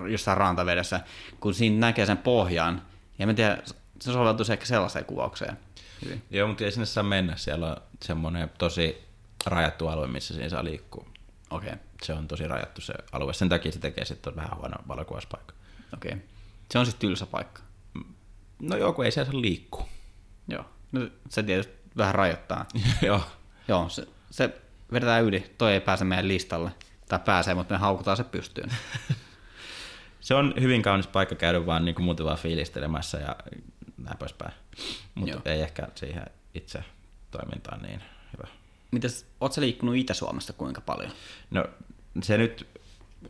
[0.10, 1.00] jossain rantavedessä,
[1.40, 2.82] kun siinä näkee sen pohjan.
[3.20, 3.64] Ja mä tiedän,
[4.02, 5.58] se soveltuisi ehkä sellaiseen kuvaukseen.
[6.06, 6.24] Hyvin.
[6.30, 7.36] Joo, mutta ei sinne saa mennä.
[7.36, 9.04] Siellä on semmoinen tosi
[9.46, 11.06] rajattu alue, missä siinä saa liikkua.
[11.50, 13.34] Okei, okay, Se on tosi rajattu se alue.
[13.34, 15.54] Sen takia se tekee sitten vähän huono valokuvauspaikka.
[15.94, 16.12] okei.
[16.12, 16.24] Okay.
[16.72, 17.62] Se on siis tylsä paikka.
[18.60, 19.88] No joo, kun ei siellä saa liikkua.
[20.48, 20.66] Joo.
[20.92, 22.66] No, se tietysti vähän rajoittaa.
[23.02, 23.22] joo.
[23.68, 25.54] Joo, se, se vedetään yli.
[25.58, 26.72] Toi ei pääse meidän listalle.
[27.10, 28.70] Tai pääsee, mutta me haukutaan se pystyyn.
[30.22, 33.36] Se on hyvin kaunis paikka käydä vaan niin kuin muuten vaan fiilistelemässä ja
[33.98, 34.54] näin poispäin.
[35.16, 36.84] Mutta ei ehkä siihen itse
[37.32, 38.02] toimintaan niin
[38.38, 38.48] hyvä.
[38.92, 41.12] Mites, oot sä liikkunut Itä-Suomesta kuinka paljon?
[41.52, 41.66] No
[42.24, 42.68] se nyt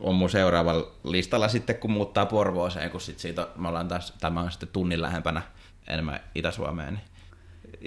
[0.00, 4.40] on mun seuraavalla listalla sitten, kun muuttaa Porvooseen, kun sit siitä me ollaan taas, tämä
[4.40, 5.42] on sitten tunnin lähempänä
[5.88, 6.94] enemmän Itä-Suomeen.
[6.94, 7.04] Niin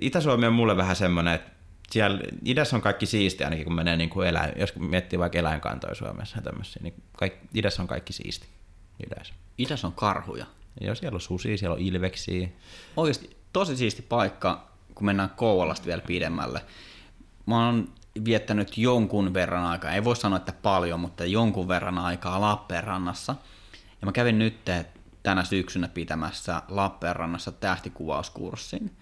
[0.02, 1.52] Itä-Suomi on mulle vähän semmoinen, että
[1.92, 5.96] siellä idässä on kaikki siisti, ainakin kun menee niin kuin eläin, jos miettii vaikka eläinkantoja
[5.96, 8.48] Suomessa ja tämmöisiä, niin kaikki, idässä on kaikki siisti.
[9.08, 9.34] Idässä.
[9.58, 10.46] Idässä on karhuja.
[10.82, 12.50] Ja siellä on susia, siellä on ilveksiä.
[12.98, 16.62] Oikeasti tosi siisti paikka, kun mennään Kouvolasta vielä pidemmälle.
[17.46, 17.94] Mä oon
[18.26, 23.36] viettänyt jonkun verran aikaa, ei voi sanoa, että paljon, mutta jonkun verran aikaa Lappeenrannassa.
[24.02, 24.58] Ja mä kävin nyt
[25.24, 28.98] tänä syksynä pitämässä Lappeenrannassa tähtikuvauskurssin.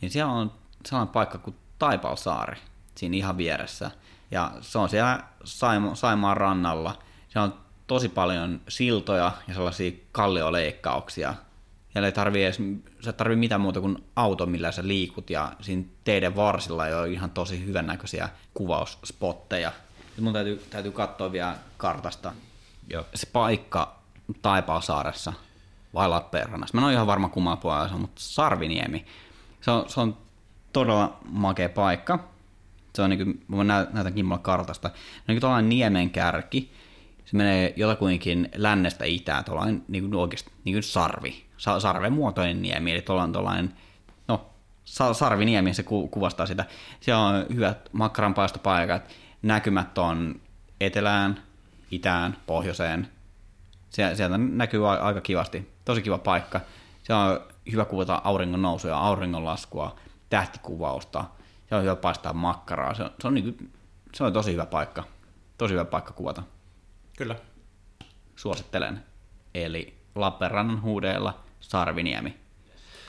[0.00, 0.52] Niin siellä on
[0.86, 2.56] sellainen paikka kuin Taipalsaari,
[2.94, 3.90] siinä ihan vieressä.
[4.30, 6.98] Ja se on siellä Saimo, Saimaan rannalla.
[7.28, 7.54] Siellä on
[7.86, 11.34] tosi paljon siltoja ja sellaisia kallioleikkauksia.
[11.94, 12.58] Ja ei tarvii edes,
[13.04, 17.08] sä tarvii mitään muuta kuin auto, millä sä liikut, ja siinä teiden varsilla ei ole
[17.08, 19.72] ihan tosi hyvännäköisiä kuvausspotteja.
[20.16, 22.32] Ja mun täytyy, täytyy katsoa vielä kartasta
[22.90, 23.04] Joo.
[23.14, 23.98] se paikka
[24.42, 25.32] Taipalsaaressa
[25.94, 26.74] vai Lappeenrannassa.
[26.74, 29.06] Mä en ole ihan varma kummaa puolella se on, mutta Sarviniemi.
[29.60, 30.16] Se on, se on
[30.72, 32.18] todella makea paikka.
[32.94, 34.88] Se on niin kuin, mä nä- näytän Kimmolle kartasta.
[34.88, 36.72] Niin kuin tuollainen niemen kärki.
[37.24, 41.44] Se menee jotakuinkin lännestä itään, tuollainen niin kuin oikeasti niin kuin sarvi.
[41.56, 43.74] Sa- sarven muotoinen niemi, eli tuollainen, tuollainen
[44.28, 44.46] no,
[44.84, 46.64] sa- sarviniemi, se ku- kuvastaa sitä.
[47.00, 49.02] Siellä on hyvät makkaranpaistopaikat,
[49.42, 50.40] näkymät on
[50.80, 51.42] etelään,
[51.90, 53.08] itään, pohjoiseen.
[53.90, 55.70] Sie- Sieltä näkyy aika kivasti.
[55.84, 56.60] Tosi kiva paikka.
[57.02, 57.40] Siellä on
[57.72, 59.96] hyvä kuvata auringon nousua, auringon laskua,
[60.30, 61.24] tähtikuvausta.
[61.68, 62.94] Se on hyvä paistaa makkaraa.
[62.94, 63.64] Se on, se on, niinku,
[64.14, 65.04] se on tosi hyvä paikka.
[65.58, 66.42] Tosi hyvä paikka kuvata.
[67.16, 67.36] Kyllä.
[68.36, 69.04] Suosittelen.
[69.54, 72.36] Eli Lappeenrannan huudeella Sarviniemi.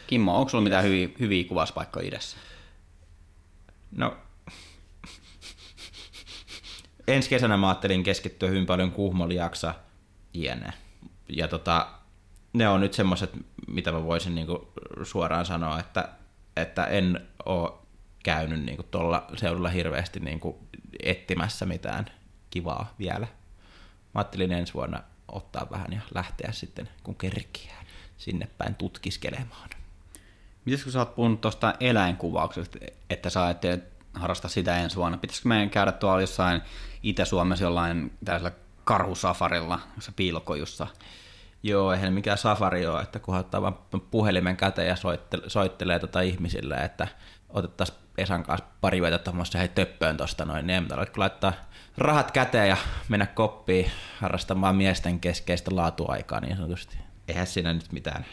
[0.07, 2.37] Kimmo, onko sulla mitään hyviä, hyviä kuvauspaikkoja idässä?
[3.91, 4.17] No,
[7.07, 9.73] ensi kesänä mä ajattelin keskittyä hyvin paljon Kuhmoliaksa,
[10.33, 10.73] jne.
[11.29, 11.87] Ja tota,
[12.53, 13.31] ne on nyt semmoiset,
[13.67, 14.71] mitä mä voisin niinku
[15.03, 16.09] suoraan sanoa, että,
[16.61, 17.85] että en oo
[18.23, 20.67] käynyt niinku tuolla seudulla hirveästi niinku
[21.03, 22.05] etsimässä mitään
[22.49, 23.27] kivaa vielä.
[24.13, 27.83] Mä ajattelin ensi vuonna ottaa vähän ja lähteä sitten, kun kerkiää
[28.17, 29.69] sinne päin tutkiskelemaan.
[30.65, 32.77] Mitäs kun sä oot puhunut tuosta eläinkuvauksesta,
[33.09, 35.17] että sä ajattelet harrasta sitä ensi vuonna?
[35.17, 36.61] Pitäisikö meidän käydä tuolla jossain
[37.03, 40.87] Itä-Suomessa jollain tällaisella karhusafarilla, jossa piilokojussa?
[41.63, 43.77] Joo, eihän mikään safari ole, että kun ottaa vaan
[44.11, 47.07] puhelimen käteen ja soittelee, soittelee tota ihmisille, että
[47.49, 51.53] otettaisiin Esan kanssa pari vetä tuommoista hei töppöön tosta noin, niin ei laittaa
[51.97, 52.77] rahat käteen ja
[53.09, 56.97] mennä koppiin harrastamaan miesten keskeistä laatuaikaa niin sanotusti.
[57.27, 58.25] Eihän siinä nyt mitään.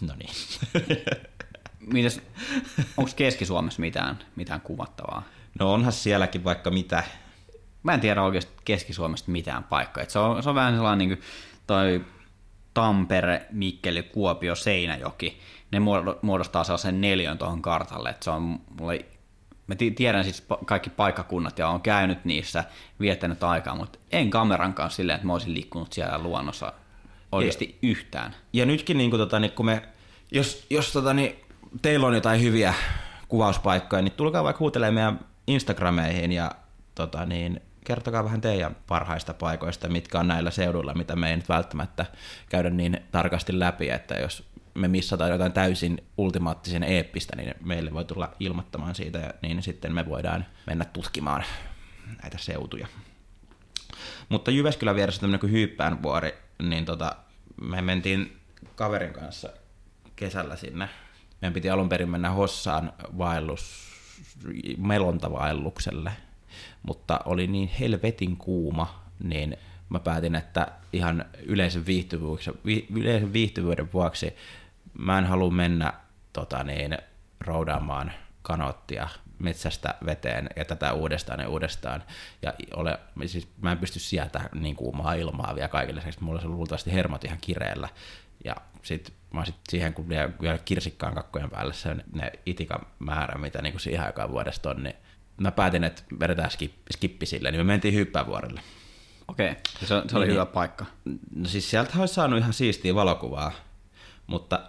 [0.00, 0.30] No niin.
[1.92, 2.20] Mitäs,
[2.96, 5.22] onko Keski-Suomessa mitään, mitään kuvattavaa?
[5.58, 7.04] No onhan sielläkin vaikka mitä.
[7.82, 10.02] Mä en tiedä oikeasti Keski-Suomesta mitään paikkaa.
[10.02, 11.28] Et se, on, se on vähän sellainen niin kuin
[11.66, 12.04] toi
[12.76, 15.38] Tampere, Mikkeli, Kuopio, Seinäjoki.
[15.72, 18.10] Ne muodo- muodostaa sellaisen neljön tuohon kartalle.
[18.10, 19.04] Et se on mulle,
[19.66, 22.64] mä ti- tiedän siis kaikki paikkakunnat ja olen käynyt niissä,
[23.00, 26.72] viettänyt aikaa, mutta en kameran kanssa silleen, että mä olisin liikkunut siellä luonnossa
[27.32, 28.34] oikeasti yhtään.
[28.52, 29.82] Ja nytkin, niin kuin, tota, niin, kun me,
[30.32, 31.36] jos, jos tota, niin,
[31.82, 32.74] teillä on jotain hyviä
[33.28, 36.50] kuvauspaikkoja, niin tulkaa vaikka huutelemaan meidän Instagrameihin ja
[36.94, 41.48] tota, niin, kertokaa vähän teidän parhaista paikoista, mitkä on näillä seuduilla, mitä me ei nyt
[41.48, 42.06] välttämättä
[42.48, 48.04] käydä niin tarkasti läpi, että jos me missataan jotain täysin ultimaattisen eeppistä, niin meille voi
[48.04, 51.44] tulla ilmoittamaan siitä, ja niin sitten me voidaan mennä tutkimaan
[52.22, 52.86] näitä seutuja.
[54.28, 57.16] Mutta Jyväskylän vieressä tämmöinen kuin Hyyppäänvuori, niin tota,
[57.60, 58.36] me mentiin
[58.74, 59.48] kaverin kanssa
[60.16, 60.88] kesällä sinne.
[61.40, 63.86] Meidän piti alun perin mennä Hossaan vaellus,
[64.78, 66.12] melontavaellukselle,
[66.86, 69.56] mutta oli niin helvetin kuuma, niin
[69.88, 74.36] mä päätin, että ihan yleisen viihtyvyyden, vi, yleisen viihtyvyyden vuoksi
[74.98, 75.92] mä en halua mennä
[76.32, 76.98] tota niin,
[77.40, 82.02] roudaamaan kanottia metsästä veteen ja tätä uudestaan ja uudestaan.
[82.42, 86.24] Ja ole, siis mä en pysty sieltä niin kuumaa ilmaa vielä kaikille lisäksi.
[86.24, 87.88] Mulla olisi luultavasti hermot ihan kireellä.
[88.44, 93.38] Ja sitten mä sit siihen, kun vielä, vielä kirsikkaan kakkojen päälle se ne itikan määrä,
[93.38, 94.96] mitä niin kuin siihen aikaan vuodesta on, niin
[95.36, 98.60] mä päätin, että vedetään skip, skippi sille, niin me mentiin hyppäävuorelle.
[99.28, 99.62] Okei, okay.
[99.80, 100.86] se, se oli Niin, hyvä paikka.
[101.34, 103.52] No siis sieltä olisi saanut ihan siistiä valokuvaa,
[104.26, 104.60] mutta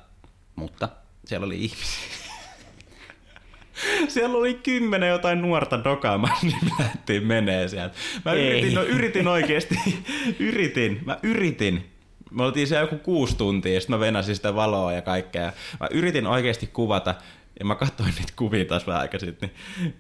[0.56, 0.89] Mutta
[1.25, 2.03] siellä oli ihmisiä.
[4.08, 7.95] Siellä oli kymmenen jotain nuorta dokaamaan, niin me lähdettiin menee sieltä.
[8.25, 8.47] Mä Ei.
[8.47, 9.75] yritin, no, yritin oikeasti,
[10.39, 11.89] yritin, mä yritin
[12.32, 15.51] Me oltiin siellä joku kuusi tuntia ja sitten mä venasin sitä valoa ja kaikkea.
[15.80, 17.15] Mä yritin oikeasti kuvata
[17.60, 19.93] ja mä katsoin niitä kuvia taas vähän aikaa sitten, niin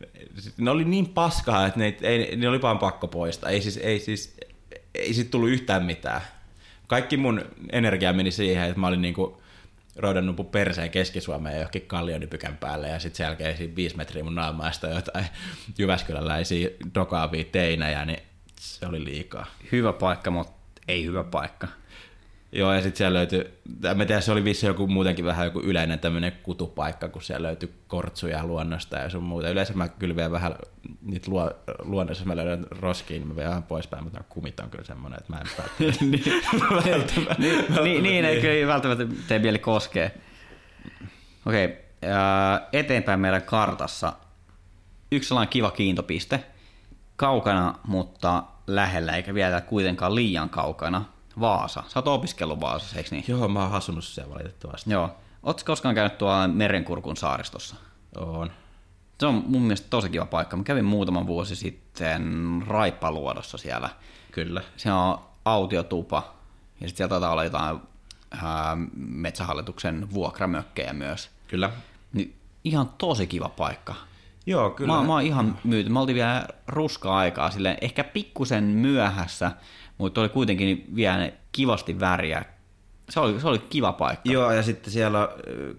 [0.57, 3.49] ne oli niin paskaa, että ne, ei, ne oli vaan pakko poistaa.
[3.49, 4.37] Ei siis, ei siis,
[4.95, 6.21] ei siitä tullut yhtään mitään.
[6.87, 7.41] Kaikki mun
[7.71, 9.41] energia meni siihen, että mä olin niinku
[9.95, 14.35] roudannut mun perseen Keski-Suomeen johonkin kallionypykän päälle ja sitten sen jälkeen siinä viisi metriä mun
[14.35, 15.25] naamaista jotain
[15.77, 18.19] Jyväskyläläisiä dokaavia teinejä, niin
[18.59, 19.45] se oli liikaa.
[19.71, 21.67] Hyvä paikka, mutta ei hyvä paikka.
[22.57, 23.45] Joo, ja sitten siellä löytyi,
[23.95, 27.73] mä tiedän, se oli vissi joku muutenkin vähän joku yleinen tämmöinen kutupaikka, kun siellä löytyi
[27.87, 29.49] kortsuja luonnosta ja sun muuta.
[29.49, 30.55] Yleensä mä kyllä vielä vähän
[31.01, 35.19] niitä luo, luonnossa, mä löydän roskiin, niin mä vähän poispäin, mutta kumit on kyllä semmoinen,
[35.19, 35.47] että mä en
[36.91, 37.35] välttämättä.
[37.43, 40.17] niin, niin, niin ei kyllä välttämättä tee mieli koskee.
[41.45, 41.77] Okei, okay,
[42.73, 44.13] eteenpäin meidän kartassa
[45.11, 46.43] yksi sellainen kiva kiintopiste,
[47.15, 51.05] kaukana, mutta lähellä, eikä vielä kuitenkaan liian kaukana–
[51.39, 51.83] Vaasa.
[51.87, 53.25] Sä oot opiskellut Vaasassa, eikö niin?
[53.27, 54.91] Joo, mä oon asunut siellä valitettavasti.
[54.91, 55.15] Joo.
[55.43, 57.75] Ootko koskaan käynyt tuolla Merenkurkun saaristossa?
[58.17, 58.51] Oon.
[59.19, 60.57] Se on mun mielestä tosi kiva paikka.
[60.57, 63.89] Mä kävin muutama vuosi sitten Raippaluodossa siellä.
[64.31, 64.61] Kyllä.
[64.77, 66.17] Se on autiotupa
[66.81, 67.79] ja sitten siellä taitaa olla jotain
[68.31, 71.29] ää, metsähallituksen vuokramökkejä myös.
[71.47, 71.69] Kyllä.
[72.13, 73.95] Niin ihan tosi kiva paikka.
[74.45, 74.93] Joo, kyllä.
[74.93, 75.89] Mä, mä oon ihan myyty.
[75.89, 79.51] Mä oltiin vielä ruskaa aikaa, sille ehkä pikkusen myöhässä,
[79.97, 82.45] mutta oli kuitenkin vielä kivasti väriä.
[83.09, 84.31] Se oli, se oli kiva paikka.
[84.31, 85.29] Joo, ja sitten siellä,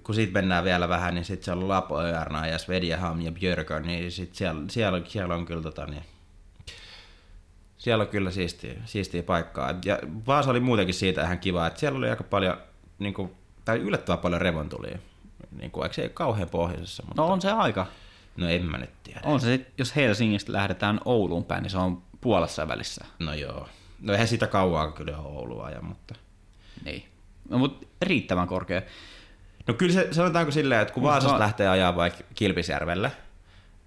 [0.02, 4.12] kun siitä mennään vielä vähän, niin sitten siellä on Lapoöarna ja Svedjaham ja Björkön, niin
[4.12, 6.02] sitten siellä, siellä, siellä on kyllä tota, niin,
[7.78, 9.74] siellä on kyllä siistiä, siistiä paikkaa.
[9.84, 12.56] Ja Vaasa oli muutenkin siitä ihan kiva, että siellä oli aika paljon,
[12.98, 13.32] niin kuin,
[13.64, 14.98] tai yllättävän paljon revontulia.
[15.58, 17.02] Niin kuin, eikö se kauhean pohjoisessa?
[17.06, 17.22] Mutta...
[17.22, 17.86] No on se aika.
[18.36, 19.20] No en mä nyt tiedä.
[19.24, 23.04] On se, jos Helsingistä lähdetään Ouluun päin, niin se on puolessa välissä.
[23.18, 23.68] No joo.
[24.00, 26.14] No eihän sitä kauan kyllä ole Oulua aja, mutta...
[26.84, 27.04] Niin.
[27.48, 28.82] No, mutta riittävän korkea.
[29.66, 33.12] No kyllä se, sanotaanko silleen, että kun Vaasasta no, lähtee ajaa vaikka Kilpisjärvelle,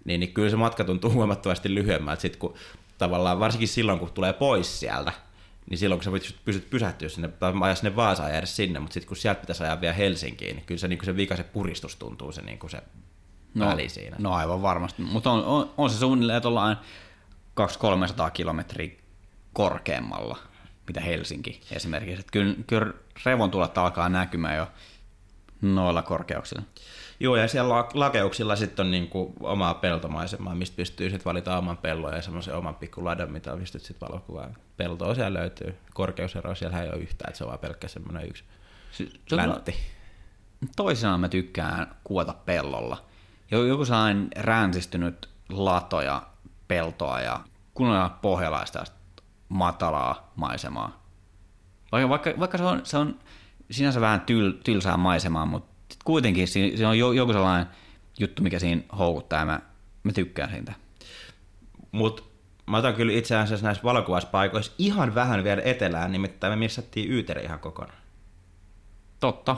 [0.06, 2.54] niin, niin kyllä se matka tuntuu huomattavasti lyhyemmältä, sit kun
[2.98, 5.12] tavallaan varsinkin silloin, kun tulee pois sieltä,
[5.70, 8.80] niin silloin kun sä voit pysyt pysähtyä sinne, tai ajaa sinne Vaasaan ja edes sinne,
[8.80, 11.96] mutta sitten kun sieltä pitäisi ajaa vielä Helsinkiin, niin kyllä se, niin se vikaisen puristus
[11.96, 12.84] tuntuu se, niin kuin se
[13.54, 14.16] no, väli siinä.
[14.20, 16.84] No aivan varmasti, mutta on, on, on se suunnilleen tuollainen
[17.62, 19.01] 200-300 kilometriä
[19.54, 20.38] korkeammalla,
[20.88, 22.20] mitä Helsinki esimerkiksi.
[22.20, 22.94] Että kyllä, kyllä
[23.26, 24.68] revontulet alkaa näkymään jo
[25.62, 26.64] noilla korkeuksilla.
[27.20, 32.14] Joo, ja siellä lakeuksilla sitten on niinku omaa peltomaisemaa, mistä pystyy sitten valita oman pellon
[32.14, 34.58] ja semmoisen oman pikku ladan, mitä pystyt sitten valokuvaan.
[34.78, 35.78] Peltoa siellä löytyy.
[35.94, 38.44] Korkeusero siellä ei ole yhtään, että se on vaan pelkkä semmoinen yksi
[38.92, 39.76] se, läntti.
[40.76, 43.06] Toisinaan mä tykkään kuvata pellolla.
[43.52, 46.22] Joku sellainen ränsistynyt lato ja
[46.68, 47.40] peltoa ja
[47.74, 48.84] kunnolla pohjalaista
[49.52, 51.04] matalaa maisemaa.
[51.92, 53.20] Vaikka, vaikka, vaikka se, on, se on
[53.72, 57.68] sinänsä vähän tyl, tylsää maisemaa, mutta kuitenkin siinä, on joku sellainen
[58.20, 59.60] juttu, mikä siinä houkuttaa ja mä,
[60.04, 60.74] mä tykkään siitä.
[61.92, 62.24] Mutta
[62.68, 67.44] mä otan kyllä itse asiassa näissä valokuvauspaikoissa ihan vähän vielä etelään, nimittäin me missattiin Yyteri
[67.44, 68.02] ihan kokonaan.
[69.20, 69.56] Totta.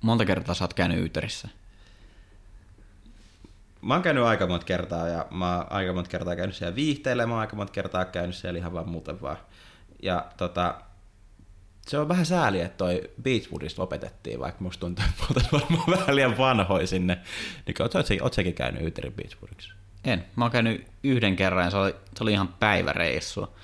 [0.00, 1.48] Monta kertaa sä oot käynyt Yyterissä?
[3.82, 7.26] Mä oon käynyt aika monta kertaa ja mä oon aika monta kertaa käynyt siellä viihteellä,
[7.26, 9.38] mä oon aika monta kertaa käynyt siellä ihan vaan muuten vaan.
[10.02, 10.80] Ja tota,
[11.86, 16.16] se on vähän sääli, että toi Beachwoodista lopetettiin, vaikka musta tuntuu, että me varmaan vähän
[16.16, 17.18] liian vanhoja sinne.
[17.66, 19.72] Niin oot säkin käynyt Yyterin Beachwoodiksi?
[20.04, 20.24] En.
[20.36, 23.56] Mä oon käynyt yhden kerran ja se oli, se oli ihan päiväreissu.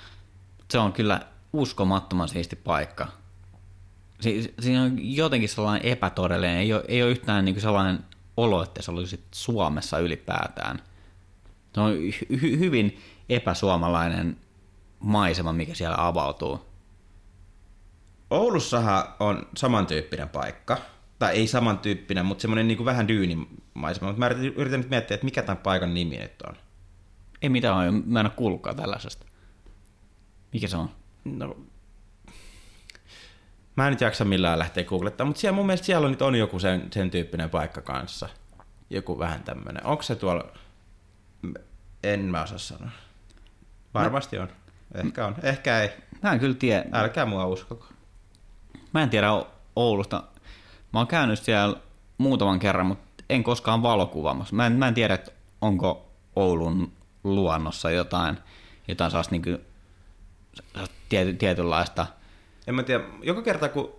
[0.71, 1.21] Se on kyllä
[1.53, 3.07] uskomattoman siisti paikka.
[4.19, 8.03] Si- siinä on jotenkin sellainen epätodellinen, ei ole, ei ole yhtään niin sellainen
[8.37, 10.81] olo, että se olisi Suomessa ylipäätään.
[11.73, 14.37] Se on hy- hyvin epäsuomalainen
[14.99, 16.65] maisema, mikä siellä avautuu.
[18.29, 20.77] Oulussahan on samantyyppinen paikka.
[21.19, 24.07] Tai ei samantyyppinen, mutta semmoinen niin kuin vähän dyynimaisema.
[24.07, 26.55] Mutta mä yritän nyt miettiä, että mikä tämän paikan nimi nyt on.
[27.41, 29.25] Ei mitään, mä en ole kuullutkaan tällaisesta.
[30.53, 30.89] Mikä se on?
[31.25, 31.57] No,
[33.77, 36.35] Mä en nyt jaksa millään lähteä googlettamaan, mutta siellä mun mielestä siellä on nyt on
[36.35, 38.29] joku sen, sen tyyppinen paikka kanssa.
[38.89, 39.85] Joku vähän tämmöinen.
[39.85, 40.45] Onko se tuolla...
[42.03, 42.89] En mä osaa sanoa.
[43.93, 44.43] Varmasti mä...
[44.43, 44.49] on.
[44.95, 45.35] Ehkä on.
[45.43, 45.89] Ehkä ei.
[46.23, 46.85] Mä en kyllä tiedä.
[46.93, 47.85] Älkää mua uskoko.
[48.93, 49.27] Mä en tiedä
[49.75, 50.23] Oulusta.
[50.93, 51.77] Mä oon käynyt siellä
[52.17, 54.55] muutaman kerran, mutta en koskaan valokuvaamassa.
[54.55, 56.91] Mä en, mä en tiedä, että onko Oulun
[57.23, 58.37] luonnossa jotain,
[58.87, 59.57] jotain sellaista niin kuin,
[61.09, 62.07] tiety, tietynlaista–
[62.67, 63.93] en mä tiedä, joka kerta kun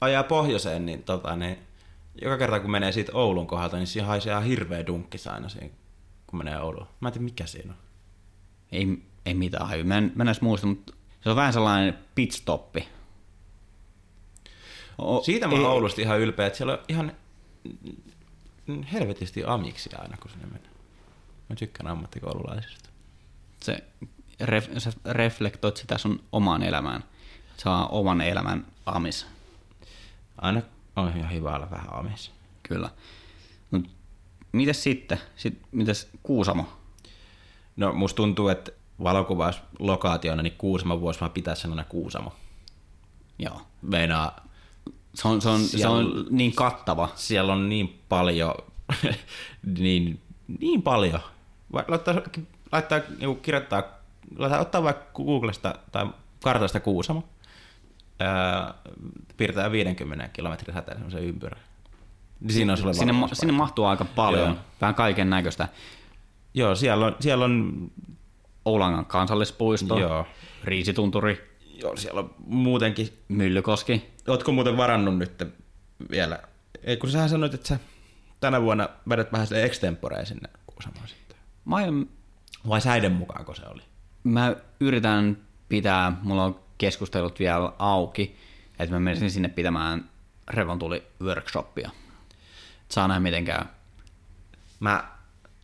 [0.00, 1.58] ajaa pohjoiseen, niin, tota, niin
[2.22, 5.70] joka kerta kun menee siitä Oulun kohdalta, niin siinä haisee ihan hirveä dunkkis aina siinä,
[6.26, 6.86] kun menee Ouluun.
[7.00, 7.78] Mä en tiedä, mikä siinä on.
[8.72, 9.84] Ei, ei mitään haju.
[9.84, 12.88] Mä en, mä en muista, mutta se on vähän sellainen pitstoppi.
[14.98, 17.12] O, Siitä mä oon Oulusta ihan ylpeä, että siellä on ihan
[18.92, 20.74] helvetisti amiksi aina, kun sinne mennään.
[21.48, 22.88] Mä tykkään ammattikoululaisista.
[23.60, 23.84] Se,
[24.40, 27.04] ref, sä reflektoit sitä sun omaan elämään.
[27.56, 29.26] Saa oman elämän amis.
[30.38, 30.62] Aina
[30.96, 32.30] on ihan hyvä olla vähän amis.
[32.62, 32.90] Kyllä.
[33.70, 33.80] No,
[34.52, 35.18] mites sitten?
[35.36, 36.68] Sitten mites Kuusamo?
[37.76, 42.32] No musta tuntuu, että valokuvauslokaationa niin Kuusamo voisi vaan pitää sen Kuusamo.
[43.38, 43.60] Joo.
[43.82, 44.46] Meinaa,
[45.14, 47.08] se on, se on, se on niin kattava.
[47.14, 48.54] Siellä on niin paljon,
[49.78, 50.20] niin,
[50.60, 51.20] niin paljon.
[51.88, 52.14] Laittaa,
[52.72, 53.82] laittaa niin kirjoittaa,
[54.38, 56.06] laittaa, ottaa vaikka Googlesta tai
[56.42, 57.24] kartasta Kuusamo,
[58.22, 58.74] ää,
[59.36, 61.60] piirtää 50 kilometrin säteen semmoisen ympyrän.
[62.40, 64.56] Niin siinä, on sulle sinne, ma- sinne mahtuu aika paljon, Joo.
[64.80, 65.68] vähän kaiken näköistä.
[66.54, 67.90] Joo, siellä on, siellä on
[68.64, 70.26] Oulangan kansallispuisto, Joo.
[70.64, 71.52] Riisitunturi.
[71.82, 73.08] Joo, siellä on muutenkin.
[73.28, 74.10] Myllykoski.
[74.28, 75.44] Ootko muuten varannut nyt
[76.10, 76.38] vielä?
[76.84, 77.78] Ei, kun sä sanoit, että sä
[78.40, 81.36] tänä vuonna vedät vähän se extemporeen sinne Kuusamoon sitten.
[81.64, 82.08] Mä aion...
[82.68, 83.82] Vai säiden mukaanko se oli?
[84.24, 88.36] Mä yritän pitää, mulla on keskustelut vielä auki,
[88.78, 90.10] että mä menisin sinne pitämään
[90.48, 91.90] revontuli workshopia.
[92.88, 93.64] Saa nähdä miten käy.
[94.80, 95.12] Mä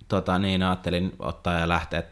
[0.09, 2.03] tota, niin, ajattelin ottaa ja lähteä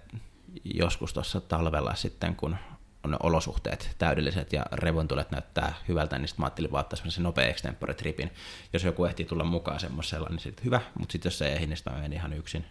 [0.65, 2.57] joskus tuossa talvella sitten, kun
[3.05, 7.47] on olosuhteet täydelliset ja revontulet näyttää hyvältä, niin sitten mä ajattelin vaan ottaa semmoisen nopea
[7.47, 8.31] extempore tripin.
[8.73, 11.77] Jos joku ehtii tulla mukaan semmoisella, niin sitten hyvä, mutta sitten jos se ei niin
[11.77, 12.65] sitten ihan yksin,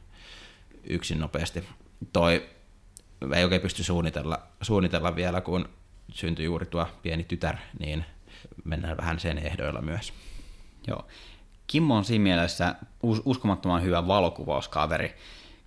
[0.84, 1.68] yksin nopeasti.
[2.14, 2.50] Toi
[3.36, 5.70] ei oikein pysty suunnitella, suunnitella vielä, kun
[6.12, 8.06] syntyi juuri tuo pieni tytär, niin
[8.64, 10.14] mennään vähän sen ehdoilla myös.
[10.88, 11.06] Joo.
[11.68, 12.76] Kimmo on siinä mielessä
[13.26, 15.16] uskomattoman hyvä valokuvauskaveri.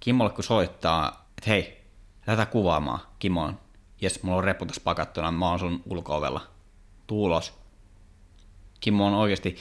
[0.00, 1.84] Kimmolle kun soittaa, että hei,
[2.26, 3.00] lähdetään kuvaamaan.
[3.18, 3.58] Kimmo on,
[4.00, 6.40] jes, mulla on reppu tässä pakattuna, mä oon sun ulko
[7.06, 7.58] Tuulos.
[8.80, 9.56] Kimmo on oikeasti,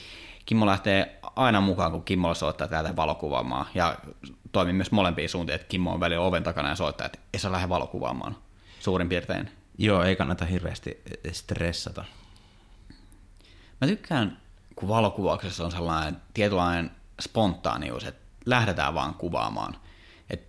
[0.46, 3.66] Kimmo lähtee aina mukaan, kun Kimmo soittaa täältä valokuvaamaan.
[3.74, 3.96] Ja
[4.52, 7.52] toimii myös molempiin suuntiin, että Kimmo on välillä oven takana ja soittaa, että ei saa
[7.52, 8.36] lähde valokuvaamaan.
[8.80, 9.57] Suurin piirtein.
[9.78, 12.04] Joo, ei kannata hirveästi stressata.
[13.80, 14.38] Mä tykkään,
[14.76, 19.76] kun valokuvauksessa on sellainen tietynlainen spontaanius, että lähdetään vaan kuvaamaan.
[20.30, 20.42] Et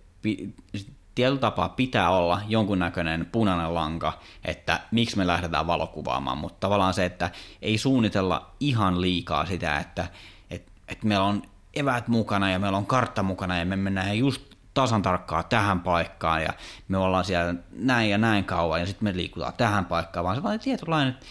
[1.14, 7.04] tietyllä tapaa pitää olla jonkunnäköinen punainen lanka, että miksi me lähdetään valokuvaamaan, mutta tavallaan se,
[7.04, 7.30] että
[7.62, 10.06] ei suunnitella ihan liikaa sitä, että,
[10.50, 11.42] että, että meillä on
[11.74, 16.42] eväät mukana ja meillä on kartta mukana ja me mennään just tasan tarkkaan tähän paikkaan
[16.42, 16.52] ja
[16.88, 20.48] me ollaan siellä näin ja näin kauan ja sitten me liikutaan tähän paikkaan, vaan se
[20.48, 21.26] on tietynlainen, että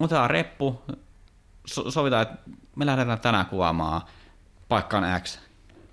[0.00, 0.82] otetaan reppu,
[1.66, 4.02] so- sovitaan, että me lähdetään tänään kuvaamaan
[4.68, 5.38] paikkaan X.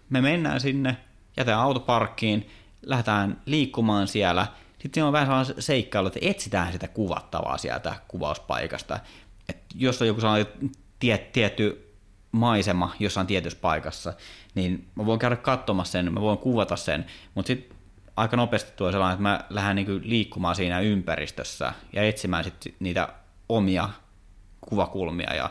[0.10, 0.98] Me mennään sinne,
[1.38, 2.50] jätetään autoparkkiin,
[2.82, 4.48] lähdetään liikkumaan siellä.
[4.80, 9.00] Sitten on vähän sellainen seikkailu, että etsitään sitä kuvattavaa sieltä kuvauspaikasta.
[9.50, 11.93] Et jos on joku sellainen tie, tietty
[12.34, 14.14] maisema jossain tietyssä paikassa,
[14.56, 17.78] niin mä voin käydä katsomassa sen, mä voin kuvata sen, mutta sitten
[18.18, 23.10] aika nopeasti tuo sellainen, että mä lähden niin liikkumaan siinä ympäristössä ja etsimään sit niitä
[23.50, 23.90] omia
[24.62, 25.50] kuvakulmia ja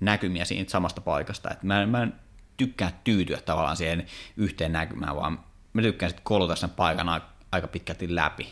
[0.00, 1.50] näkymiä siitä samasta paikasta.
[1.50, 2.12] Et mä, mä en
[2.56, 5.40] tykkää tyytyä tavallaan siihen yhteen näkymään, vaan
[5.72, 8.48] mä tykkään sitten koluta sen paikan aika pitkälti läpi.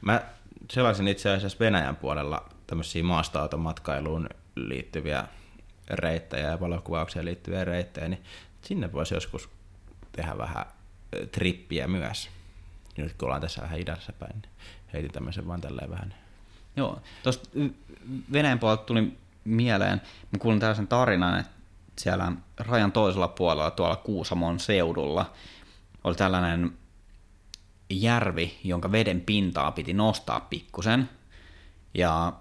[0.00, 0.22] Mä
[0.70, 5.24] sellaisin itse asiassa Venäjän puolella tämmöisiä maasta-automatkailuun liittyviä
[5.90, 8.22] reittejä ja valokuvaukseen liittyviä reittejä, niin
[8.62, 9.48] sinne voisi joskus
[10.12, 10.66] tehdä vähän
[11.32, 12.28] trippiä myös.
[12.96, 14.52] Nyt kun ollaan tässä vähän idässä päin, niin
[14.92, 16.14] heitin tämmöisen vaan tälleen vähän.
[16.76, 17.48] Joo, tuosta
[18.32, 21.52] Venäjän puolelta tuli mieleen, mä kuulin tällaisen tarinan, että
[21.98, 25.32] siellä rajan toisella puolella tuolla Kuusamon seudulla
[26.04, 26.72] oli tällainen
[27.90, 31.08] järvi, jonka veden pintaa piti nostaa pikkusen.
[31.94, 32.32] Ja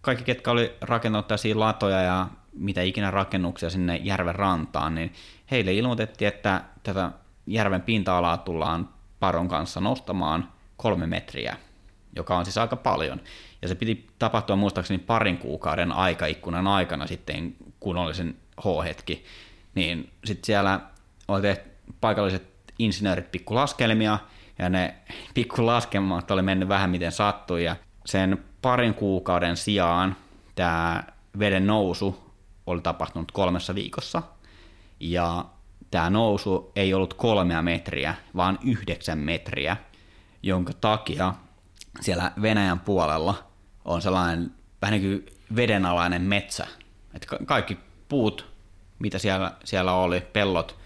[0.00, 2.28] kaikki, ketkä oli rakentanut tällaisia latoja ja
[2.60, 5.12] mitä ikinä rakennuksia sinne järven rantaan, niin
[5.50, 7.10] heille ilmoitettiin, että tätä
[7.46, 8.88] järven pinta-alaa tullaan
[9.20, 11.56] paron kanssa nostamaan kolme metriä,
[12.16, 13.20] joka on siis aika paljon.
[13.62, 19.24] Ja se piti tapahtua muistaakseni parin kuukauden aikaikkunan aikana sitten kunnollisen H-hetki.
[19.74, 20.80] Niin sitten siellä
[21.28, 21.70] oli tehty
[22.00, 24.18] paikalliset insinöörit pikkulaskelmia,
[24.58, 24.94] ja ne
[25.34, 27.76] pikkulaskelmat oli mennyt vähän miten sattui, ja
[28.06, 30.16] sen parin kuukauden sijaan
[30.54, 31.04] tämä
[31.38, 32.29] veden nousu
[32.70, 34.22] oli tapahtunut kolmessa viikossa,
[35.00, 35.44] ja
[35.90, 39.76] tämä nousu ei ollut kolmea metriä, vaan yhdeksän metriä,
[40.42, 41.34] jonka takia
[42.00, 43.34] siellä Venäjän puolella
[43.84, 46.66] on sellainen vähän niin kuin vedenalainen metsä.
[47.14, 48.46] Että kaikki puut,
[48.98, 50.78] mitä siellä, siellä oli, pellot,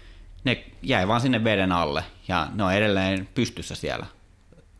[0.43, 4.05] ne jäi vaan sinne veden alle ja ne on edelleen pystyssä siellä.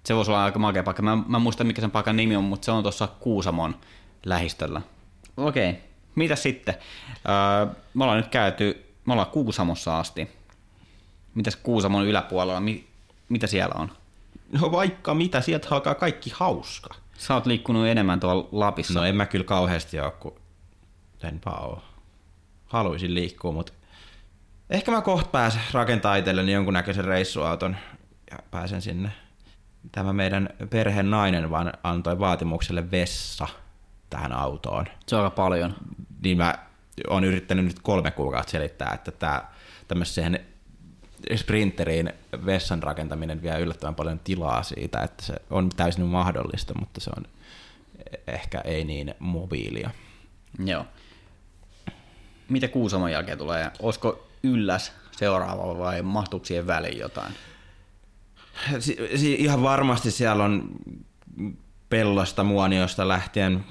[0.03, 1.01] Se voisi olla aika makea paikka.
[1.01, 3.75] Mä, mä muistan, mikä sen paikan nimi on, mutta se on tuossa Kuusamon
[4.25, 4.81] lähistöllä.
[5.37, 5.81] okei, okay.
[6.15, 6.75] Mitä sitten?
[7.29, 10.29] Öö, me ollaan nyt käyty, me ollaan Kuusamossa asti.
[11.35, 12.87] Mitäs Kuusamon yläpuolella, mi,
[13.29, 13.91] mitä siellä on?
[14.61, 16.95] No vaikka mitä, sieltä alkaa kaikki hauska.
[17.17, 18.99] Sä oot liikkunut enemmän tuolla Lapissa.
[18.99, 20.35] No en mä kyllä kauheasti ole, kun
[21.23, 21.81] enpä oo.
[22.65, 23.73] Haluaisin liikkua, mutta
[24.69, 27.75] ehkä mä kohta pääsen rakentaa itselleni jonkunnäköisen reissuauton
[28.31, 29.11] ja pääsen sinne.
[29.91, 33.47] Tämä meidän perheen nainen vaan antoi vaatimukselle vessa
[34.15, 34.85] tähän autoon.
[35.07, 35.75] Se on aika paljon.
[36.23, 36.55] Niin mä
[37.09, 39.43] oon yrittänyt nyt kolme kuukautta selittää, että tämä
[39.87, 40.39] tämmöiseen
[41.35, 42.13] sprinteriin
[42.45, 47.23] vessan rakentaminen vie yllättävän paljon tilaa siitä, että se on täysin mahdollista, mutta se on
[48.27, 49.89] ehkä ei niin mobiilia.
[50.65, 50.85] Joo.
[52.49, 53.71] Mitä Kuusamon jälkeen tulee?
[53.79, 57.33] Olisiko ylläs seuraava vai mahtuuko siihen väliin jotain?
[58.79, 60.69] Si- si- ihan varmasti siellä on
[61.89, 63.65] pellosta muoniosta lähtien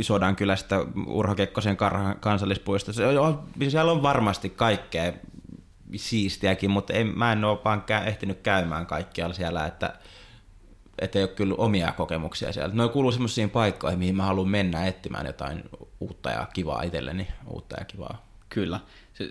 [0.00, 0.76] Sodankylästä
[1.06, 1.76] Urho Kekkosen
[2.20, 2.92] kansallispuisto.
[2.92, 5.12] Se on, siellä on varmasti kaikkea
[5.96, 9.94] siistiäkin, mutta en, mä en ole vaan kä- ehtinyt käymään kaikkialla siellä, että
[10.98, 12.74] että ei ole kyllä omia kokemuksia siellä.
[12.74, 15.62] Ne kuuluu semmoisiin paikkoihin, mihin mä haluan mennä etsimään jotain
[16.00, 18.26] uutta ja kivaa itselleni, uutta ja kivaa.
[18.48, 18.80] Kyllä,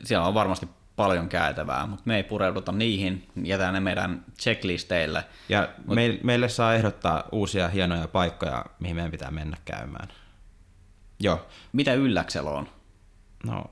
[0.03, 5.23] siellä on varmasti paljon käytävää, mutta me ei pureuduta niihin, jätään ne meidän checklisteille.
[5.49, 5.97] Ja Mut...
[6.23, 10.07] meille saa ehdottaa uusia hienoja paikkoja, mihin meidän pitää mennä käymään.
[11.19, 11.47] Joo.
[11.73, 12.69] Mitä ylläksellä on?
[13.43, 13.65] No,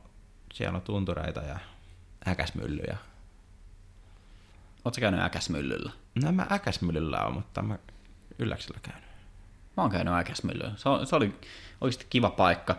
[0.54, 1.60] siellä on tuntureita ja
[2.28, 2.98] äkäsmyllyjä.
[4.86, 5.91] Oletko käynyt äkäsmyllyllä?
[6.24, 7.80] No mä äkäsmyllyllä on, mutta mä
[8.39, 9.10] ylläksellä käynyt.
[9.78, 10.72] Mä oon käynyt äkäsmyllyllä.
[10.76, 11.36] Se, se oli
[11.82, 12.78] oikeasti kiva paikka.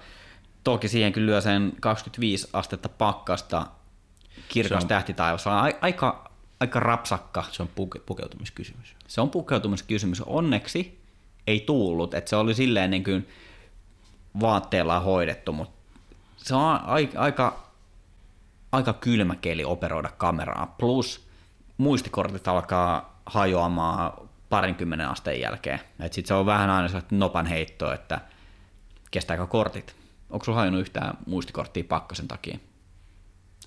[0.64, 3.66] Toki siihen kyllä lyö sen 25 astetta pakkasta
[4.48, 4.88] kirkas on...
[4.88, 5.42] tähtitaivas.
[5.42, 7.44] Se on aika, aika rapsakka.
[7.50, 8.96] Se on puke, pukeutumiskysymys.
[9.06, 10.20] Se on pukeutumiskysymys.
[10.20, 11.00] Onneksi
[11.46, 13.28] ei tullut, että se oli silleen niin kuin
[14.40, 15.78] vaatteella hoidettu, mutta
[16.36, 17.62] se on aika,
[18.72, 20.74] aika, kylmä keli operoida kameraa.
[20.78, 21.28] Plus
[21.78, 24.12] muistikortit alkaa hajoamaan
[24.48, 25.80] parinkymmenen asteen jälkeen.
[26.00, 28.20] Sitten se on vähän aina se nopan heitto, että
[29.10, 29.96] kestääkö kortit.
[30.30, 32.58] Onko sulla hajonnut yhtään muistikorttia pakkasen takia?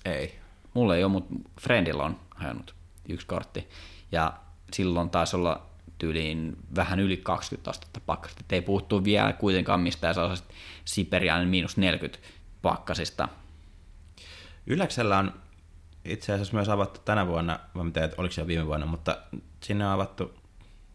[0.04, 0.38] Ei.
[0.74, 2.74] Mulla ei ole, mutta friendilla on hajonnut
[3.08, 3.68] yksi kortti.
[4.12, 4.32] Ja
[4.72, 5.66] silloin taisi olla
[6.02, 8.40] tyyliin vähän yli 20 astetta pakkasta.
[8.40, 12.18] Et ei puhuttu vielä kuitenkaan mistään sellaisesta Siperian miinus 40
[12.62, 13.28] pakkasista.
[14.66, 15.34] Ylläksellä on
[16.04, 19.16] itse asiassa myös avattu tänä vuonna, en tiedä, oliko se viime vuonna, mutta
[19.60, 20.34] sinne on avattu,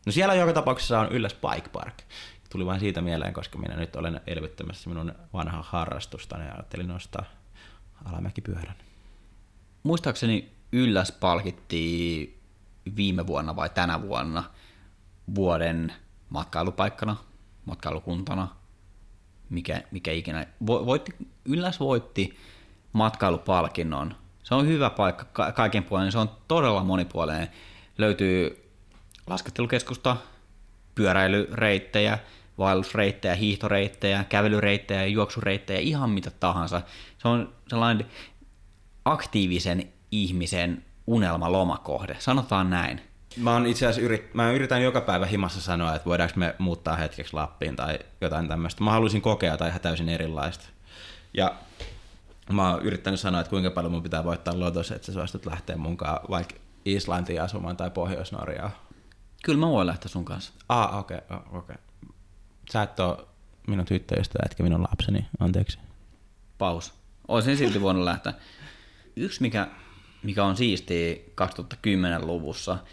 [0.05, 1.93] no siellä joka tapauksessa on Ylläs Bike Park.
[2.49, 7.25] Tuli vain siitä mieleen, koska minä nyt olen elvyttämässä minun vanhaa harrastusta ja ajattelin nostaa
[8.05, 8.75] alamäkipyörän.
[9.83, 12.39] Muistaakseni Ylläs palkittiin
[12.95, 14.43] viime vuonna vai tänä vuonna
[15.35, 15.93] vuoden
[16.29, 17.15] matkailupaikkana,
[17.65, 18.47] matkailukuntana,
[19.49, 20.45] mikä, mikä ikinä.
[20.67, 21.15] Voitti,
[21.45, 22.37] Ylläs voitti
[22.93, 24.15] matkailupalkinnon
[24.47, 27.47] se on hyvä paikka kaiken puolen, se on todella monipuolinen.
[27.97, 28.69] Löytyy
[29.27, 30.17] laskettelukeskusta,
[30.95, 32.19] pyöräilyreittejä,
[32.57, 36.81] vaellusreittejä, hiihtoreittejä, kävelyreittejä, juoksureittejä, ihan mitä tahansa.
[37.17, 38.07] Se on sellainen
[39.05, 43.01] aktiivisen ihmisen unelmalomakohde, sanotaan näin.
[43.37, 46.95] Mä, on itse asiassa yrit, mä yritän joka päivä himassa sanoa, että voidaanko me muuttaa
[46.95, 48.83] hetkeksi Lappiin tai jotain tämmöistä.
[48.83, 50.65] Mä haluaisin kokea jotain ihan täysin erilaista.
[51.33, 51.55] Ja
[52.51, 55.77] mä oon yrittänyt sanoa, että kuinka paljon mun pitää voittaa lotos, että sä suostut lähteä
[55.77, 58.71] munkaan vaikka Islantiin asumaan tai Pohjois-Norjaan.
[59.43, 60.53] Kyllä mä voin lähteä sun kanssa.
[60.69, 61.57] Ah, okei, okay, okei.
[61.57, 61.75] Okay.
[62.71, 63.27] Sä et oo
[63.67, 65.79] minun tyttöystävä, etkä minun lapseni, anteeksi.
[66.57, 66.93] Paus.
[67.27, 68.33] Olisin silti voinut lähteä.
[69.15, 69.67] Yksi, mikä,
[70.23, 72.83] mikä on siistiä 2010-luvussa, et,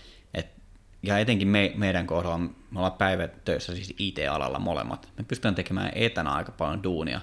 [1.04, 5.92] ja etenkin me, meidän kohdalla, me ollaan päivät töissä siis IT-alalla molemmat, me pystytään tekemään
[5.94, 7.20] etänä aika paljon duunia,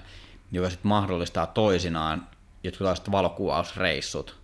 [0.52, 2.28] joka sitten mahdollistaa toisinaan
[2.64, 4.42] jotkut tällaiset valokuvausreissut.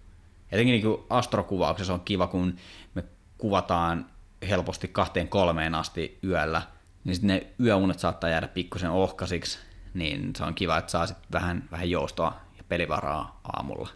[0.52, 2.56] Etenkin niin astrokuvauksessa on kiva, kun
[2.94, 3.04] me
[3.38, 4.06] kuvataan
[4.48, 6.62] helposti kahteen kolmeen asti yöllä,
[7.04, 9.58] niin sitten ne yöunet saattaa jäädä pikkusen ohkasiksi,
[9.94, 13.88] niin se on kiva, että saa sitten vähän, vähän joustoa ja pelivaraa aamulla.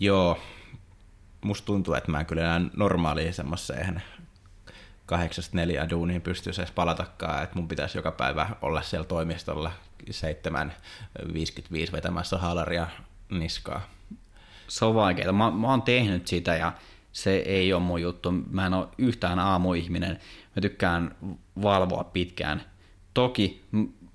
[0.00, 0.38] Joo,
[1.44, 4.02] musta tuntuu, että mä en kyllä enää normaaliin semmoiseen
[5.06, 9.72] kahdeksasta neljään duuniin pystyisi edes palatakaan, että mun pitäisi joka päivä olla siellä toimistolla
[10.10, 12.86] 7.55 vetämässä halaria
[13.30, 13.80] niskaa.
[14.68, 15.32] Se on vaikeaa.
[15.32, 16.72] Mä, mä oon tehnyt sitä ja
[17.12, 18.32] se ei ole mun juttu.
[18.32, 20.20] Mä en ole yhtään aamuihminen.
[20.56, 21.14] Mä tykkään
[21.62, 22.62] valvoa pitkään.
[23.14, 23.64] Toki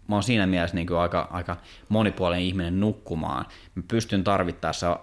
[0.10, 1.58] mä oon siinä mielessä niin kuin aika, aika
[1.90, 3.46] monipuolinen ihminen nukkumaan.
[3.76, 5.00] Mä pystyn tarvittaessa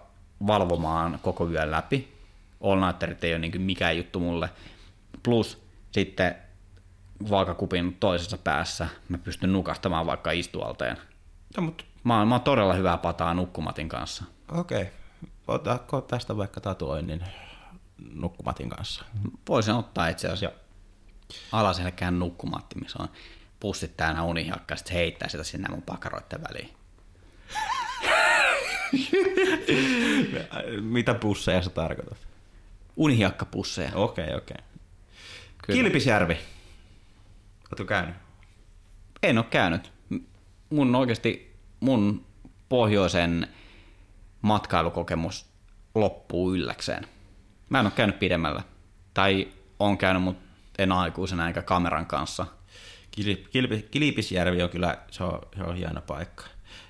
[0.47, 2.16] valvomaan koko yön läpi.
[2.61, 2.83] All
[3.23, 4.49] ei ole niin mikään juttu mulle.
[5.23, 6.35] Plus sitten
[7.31, 10.97] vaakakupin toisessa päässä mä pystyn nukastamaan vaikka istualteen.
[11.57, 14.25] No, mutta Mä oon, mä oon todella hyvää pataa nukkumatin kanssa.
[14.53, 14.83] okei.
[14.83, 14.93] Okay.
[15.49, 17.25] Otatko tästä vaikka tatuoinnin
[18.15, 19.05] nukkumatin kanssa?
[19.49, 20.59] Voisin ottaa itse asiassa
[21.53, 23.09] alaselkään nukkumatti, missä on
[23.61, 26.71] pussit täynnä unihiakkaa, ja sit heittää sitä sinne mun pakaroitten väliin.
[30.81, 32.19] Mitä pusseja sä tarkoitat?
[32.97, 33.91] Unihiakkapusseja.
[33.95, 34.57] Okei, okay, okei.
[34.59, 34.67] Okay.
[35.67, 35.83] Kyllä.
[35.83, 36.39] Kilpisjärvi.
[37.65, 38.15] Oletko käynyt?
[39.23, 39.93] En ole käynyt.
[40.71, 42.27] Mun oikeasti mun
[42.69, 43.49] pohjoisen
[44.43, 45.47] matkailukokemus
[45.95, 47.07] loppuu ylläkseen.
[47.69, 48.63] Mä en ole käynyt pidemmällä.
[49.15, 50.43] Tai on käynyt, mutta
[50.79, 52.47] en aikuisena eikä kameran kanssa.
[53.51, 56.45] Kilpi, Kilpisjärvi on kyllä, se on, se on hieno paikka.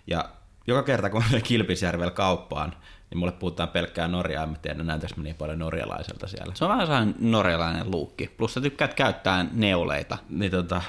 [0.07, 0.24] Ja
[0.66, 2.76] joka kerta kun menen Kilpisjärvellä kauppaan,
[3.11, 6.54] niin mulle puhutaan pelkkää Norjaa, en mä tiedä, näytäks mä niin paljon norjalaiselta siellä.
[6.54, 8.28] Se on vähän sellainen norjalainen luukki.
[8.36, 10.18] Plus sä tykkäät käyttää neuleita.
[10.28, 10.82] Niin tota,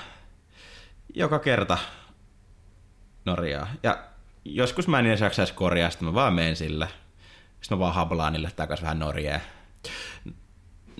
[1.13, 1.77] joka kerta
[3.25, 3.67] Norjaa.
[3.83, 3.97] Ja
[4.45, 6.87] joskus mä en edes jaksaisi korjaa, sitten mä vaan menen sillä.
[7.61, 9.39] Sitten mä vaan hablaan niille takaisin vähän Norjaa.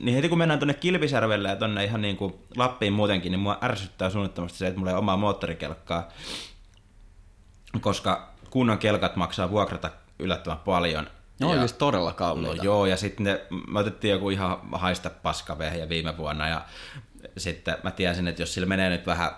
[0.02, 3.58] Niin heti kun mennään tuonne Kilpisjärvelle ja tonne ihan niin kuin Lappiin muutenkin, niin mua
[3.64, 6.08] ärsyttää suunnittomasti se, että mulla ei ole omaa moottorikelkkaa.
[7.82, 9.90] Koska kunnon kelkat maksaa vuokrata
[10.20, 11.04] yllättävän paljon.
[11.40, 12.64] Ne on Ja- oikeasti todella No kalliita.
[12.64, 16.66] joo, ja sitten ne, me otettiin joku ihan haista paskavehjä viime vuonna, ja
[17.38, 19.32] sitten mä tiesin, että jos sillä menee nyt vähän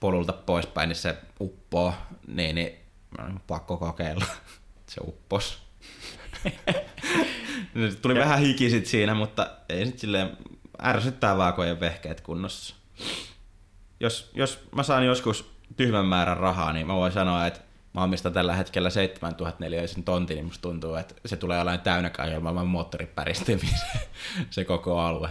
[0.00, 1.94] polulta poispäin, niin se uppoo,
[2.26, 2.78] niin, niin
[3.46, 4.24] pakko kokeilla.
[4.86, 5.58] Se uppos.
[8.02, 10.36] Tuli vähän hiki sit siinä, mutta ei sit silleen
[10.82, 12.74] ärsyttää vaan, kun ei ole vehkeet kunnossa.
[14.00, 17.60] Jos, jos mä saan joskus tyhmän määrän rahaa, niin mä voin sanoa, että
[17.98, 22.10] mä omistan tällä hetkellä 7004 sen tontin, niin musta tuntuu, että se tulee olemaan täynnä
[22.34, 24.08] ilman moottoripäristömiä se,
[24.50, 25.28] se koko alue.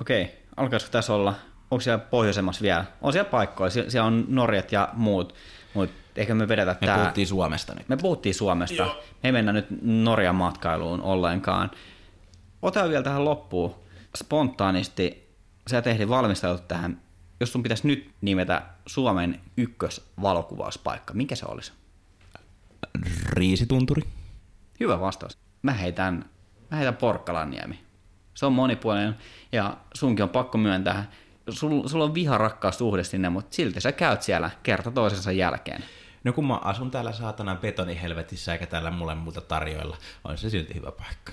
[0.00, 1.34] Okei, alkaisiko tässä olla,
[1.70, 2.84] onko siellä pohjoisemmassa vielä?
[3.02, 5.34] On siellä paikkoja, Sie- siellä on Norjat ja muut,
[5.74, 6.98] mutta ehkä me vedetä Me tää.
[6.98, 7.88] puhuttiin Suomesta nyt.
[7.88, 8.76] Me puhuttiin Suomesta.
[8.82, 8.94] Joo.
[9.22, 11.70] Me ei mennä nyt Norjan matkailuun ollenkaan.
[12.62, 13.74] Ota vielä tähän loppuun.
[14.16, 15.28] Spontaanisti,
[15.70, 17.00] sä tehdin valmistelut tähän.
[17.40, 21.72] Jos sun pitäisi nyt nimetä Suomen ykkösvalokuvauspaikka, mikä se olisi?
[23.30, 24.02] Riisitunturi.
[24.80, 25.38] Hyvä vastaus.
[25.62, 26.24] Mä heitän,
[26.70, 27.80] mä heitän Porkkalanniemi.
[28.34, 29.16] Se on monipuolinen
[29.52, 31.10] ja sunkin on pakko myöntää.
[31.50, 35.84] Sul, sulla on viharakkaus suhde sinne, mutta silti sä käyt siellä kerta toisensa jälkeen.
[36.24, 40.74] No kun mä asun täällä saatanan betonihelvetissä eikä täällä mulle muuta tarjoilla, on se silti
[40.74, 41.32] hyvä paikka.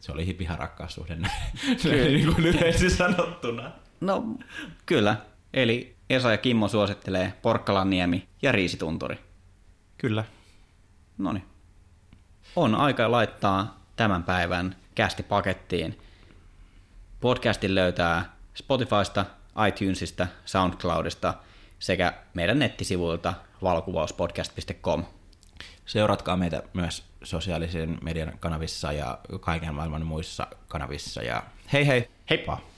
[0.00, 1.42] Se oli hipihan rakkaussuhde näin,
[1.84, 3.70] niin kuin lyhyesti sanottuna.
[4.00, 4.24] No,
[4.86, 5.16] kyllä.
[5.54, 9.18] Eli Esa ja Kimmo suosittelee Porkkalanniemi ja Riisitunturi.
[9.98, 10.24] Kyllä.
[11.18, 11.44] Noni.
[12.56, 15.98] On aika laittaa tämän päivän kästi pakettiin.
[17.20, 19.24] Podcastin löytää Spotifysta,
[19.68, 21.34] iTunesista, SoundCloudista
[21.78, 25.04] sekä meidän nettisivuilta valokuvauspodcast.com.
[25.86, 31.22] Seuratkaa meitä myös sosiaalisen median kanavissa ja kaiken maailman muissa kanavissa.
[31.22, 31.42] Ja
[31.72, 32.08] hei hei!
[32.30, 32.73] Heippa!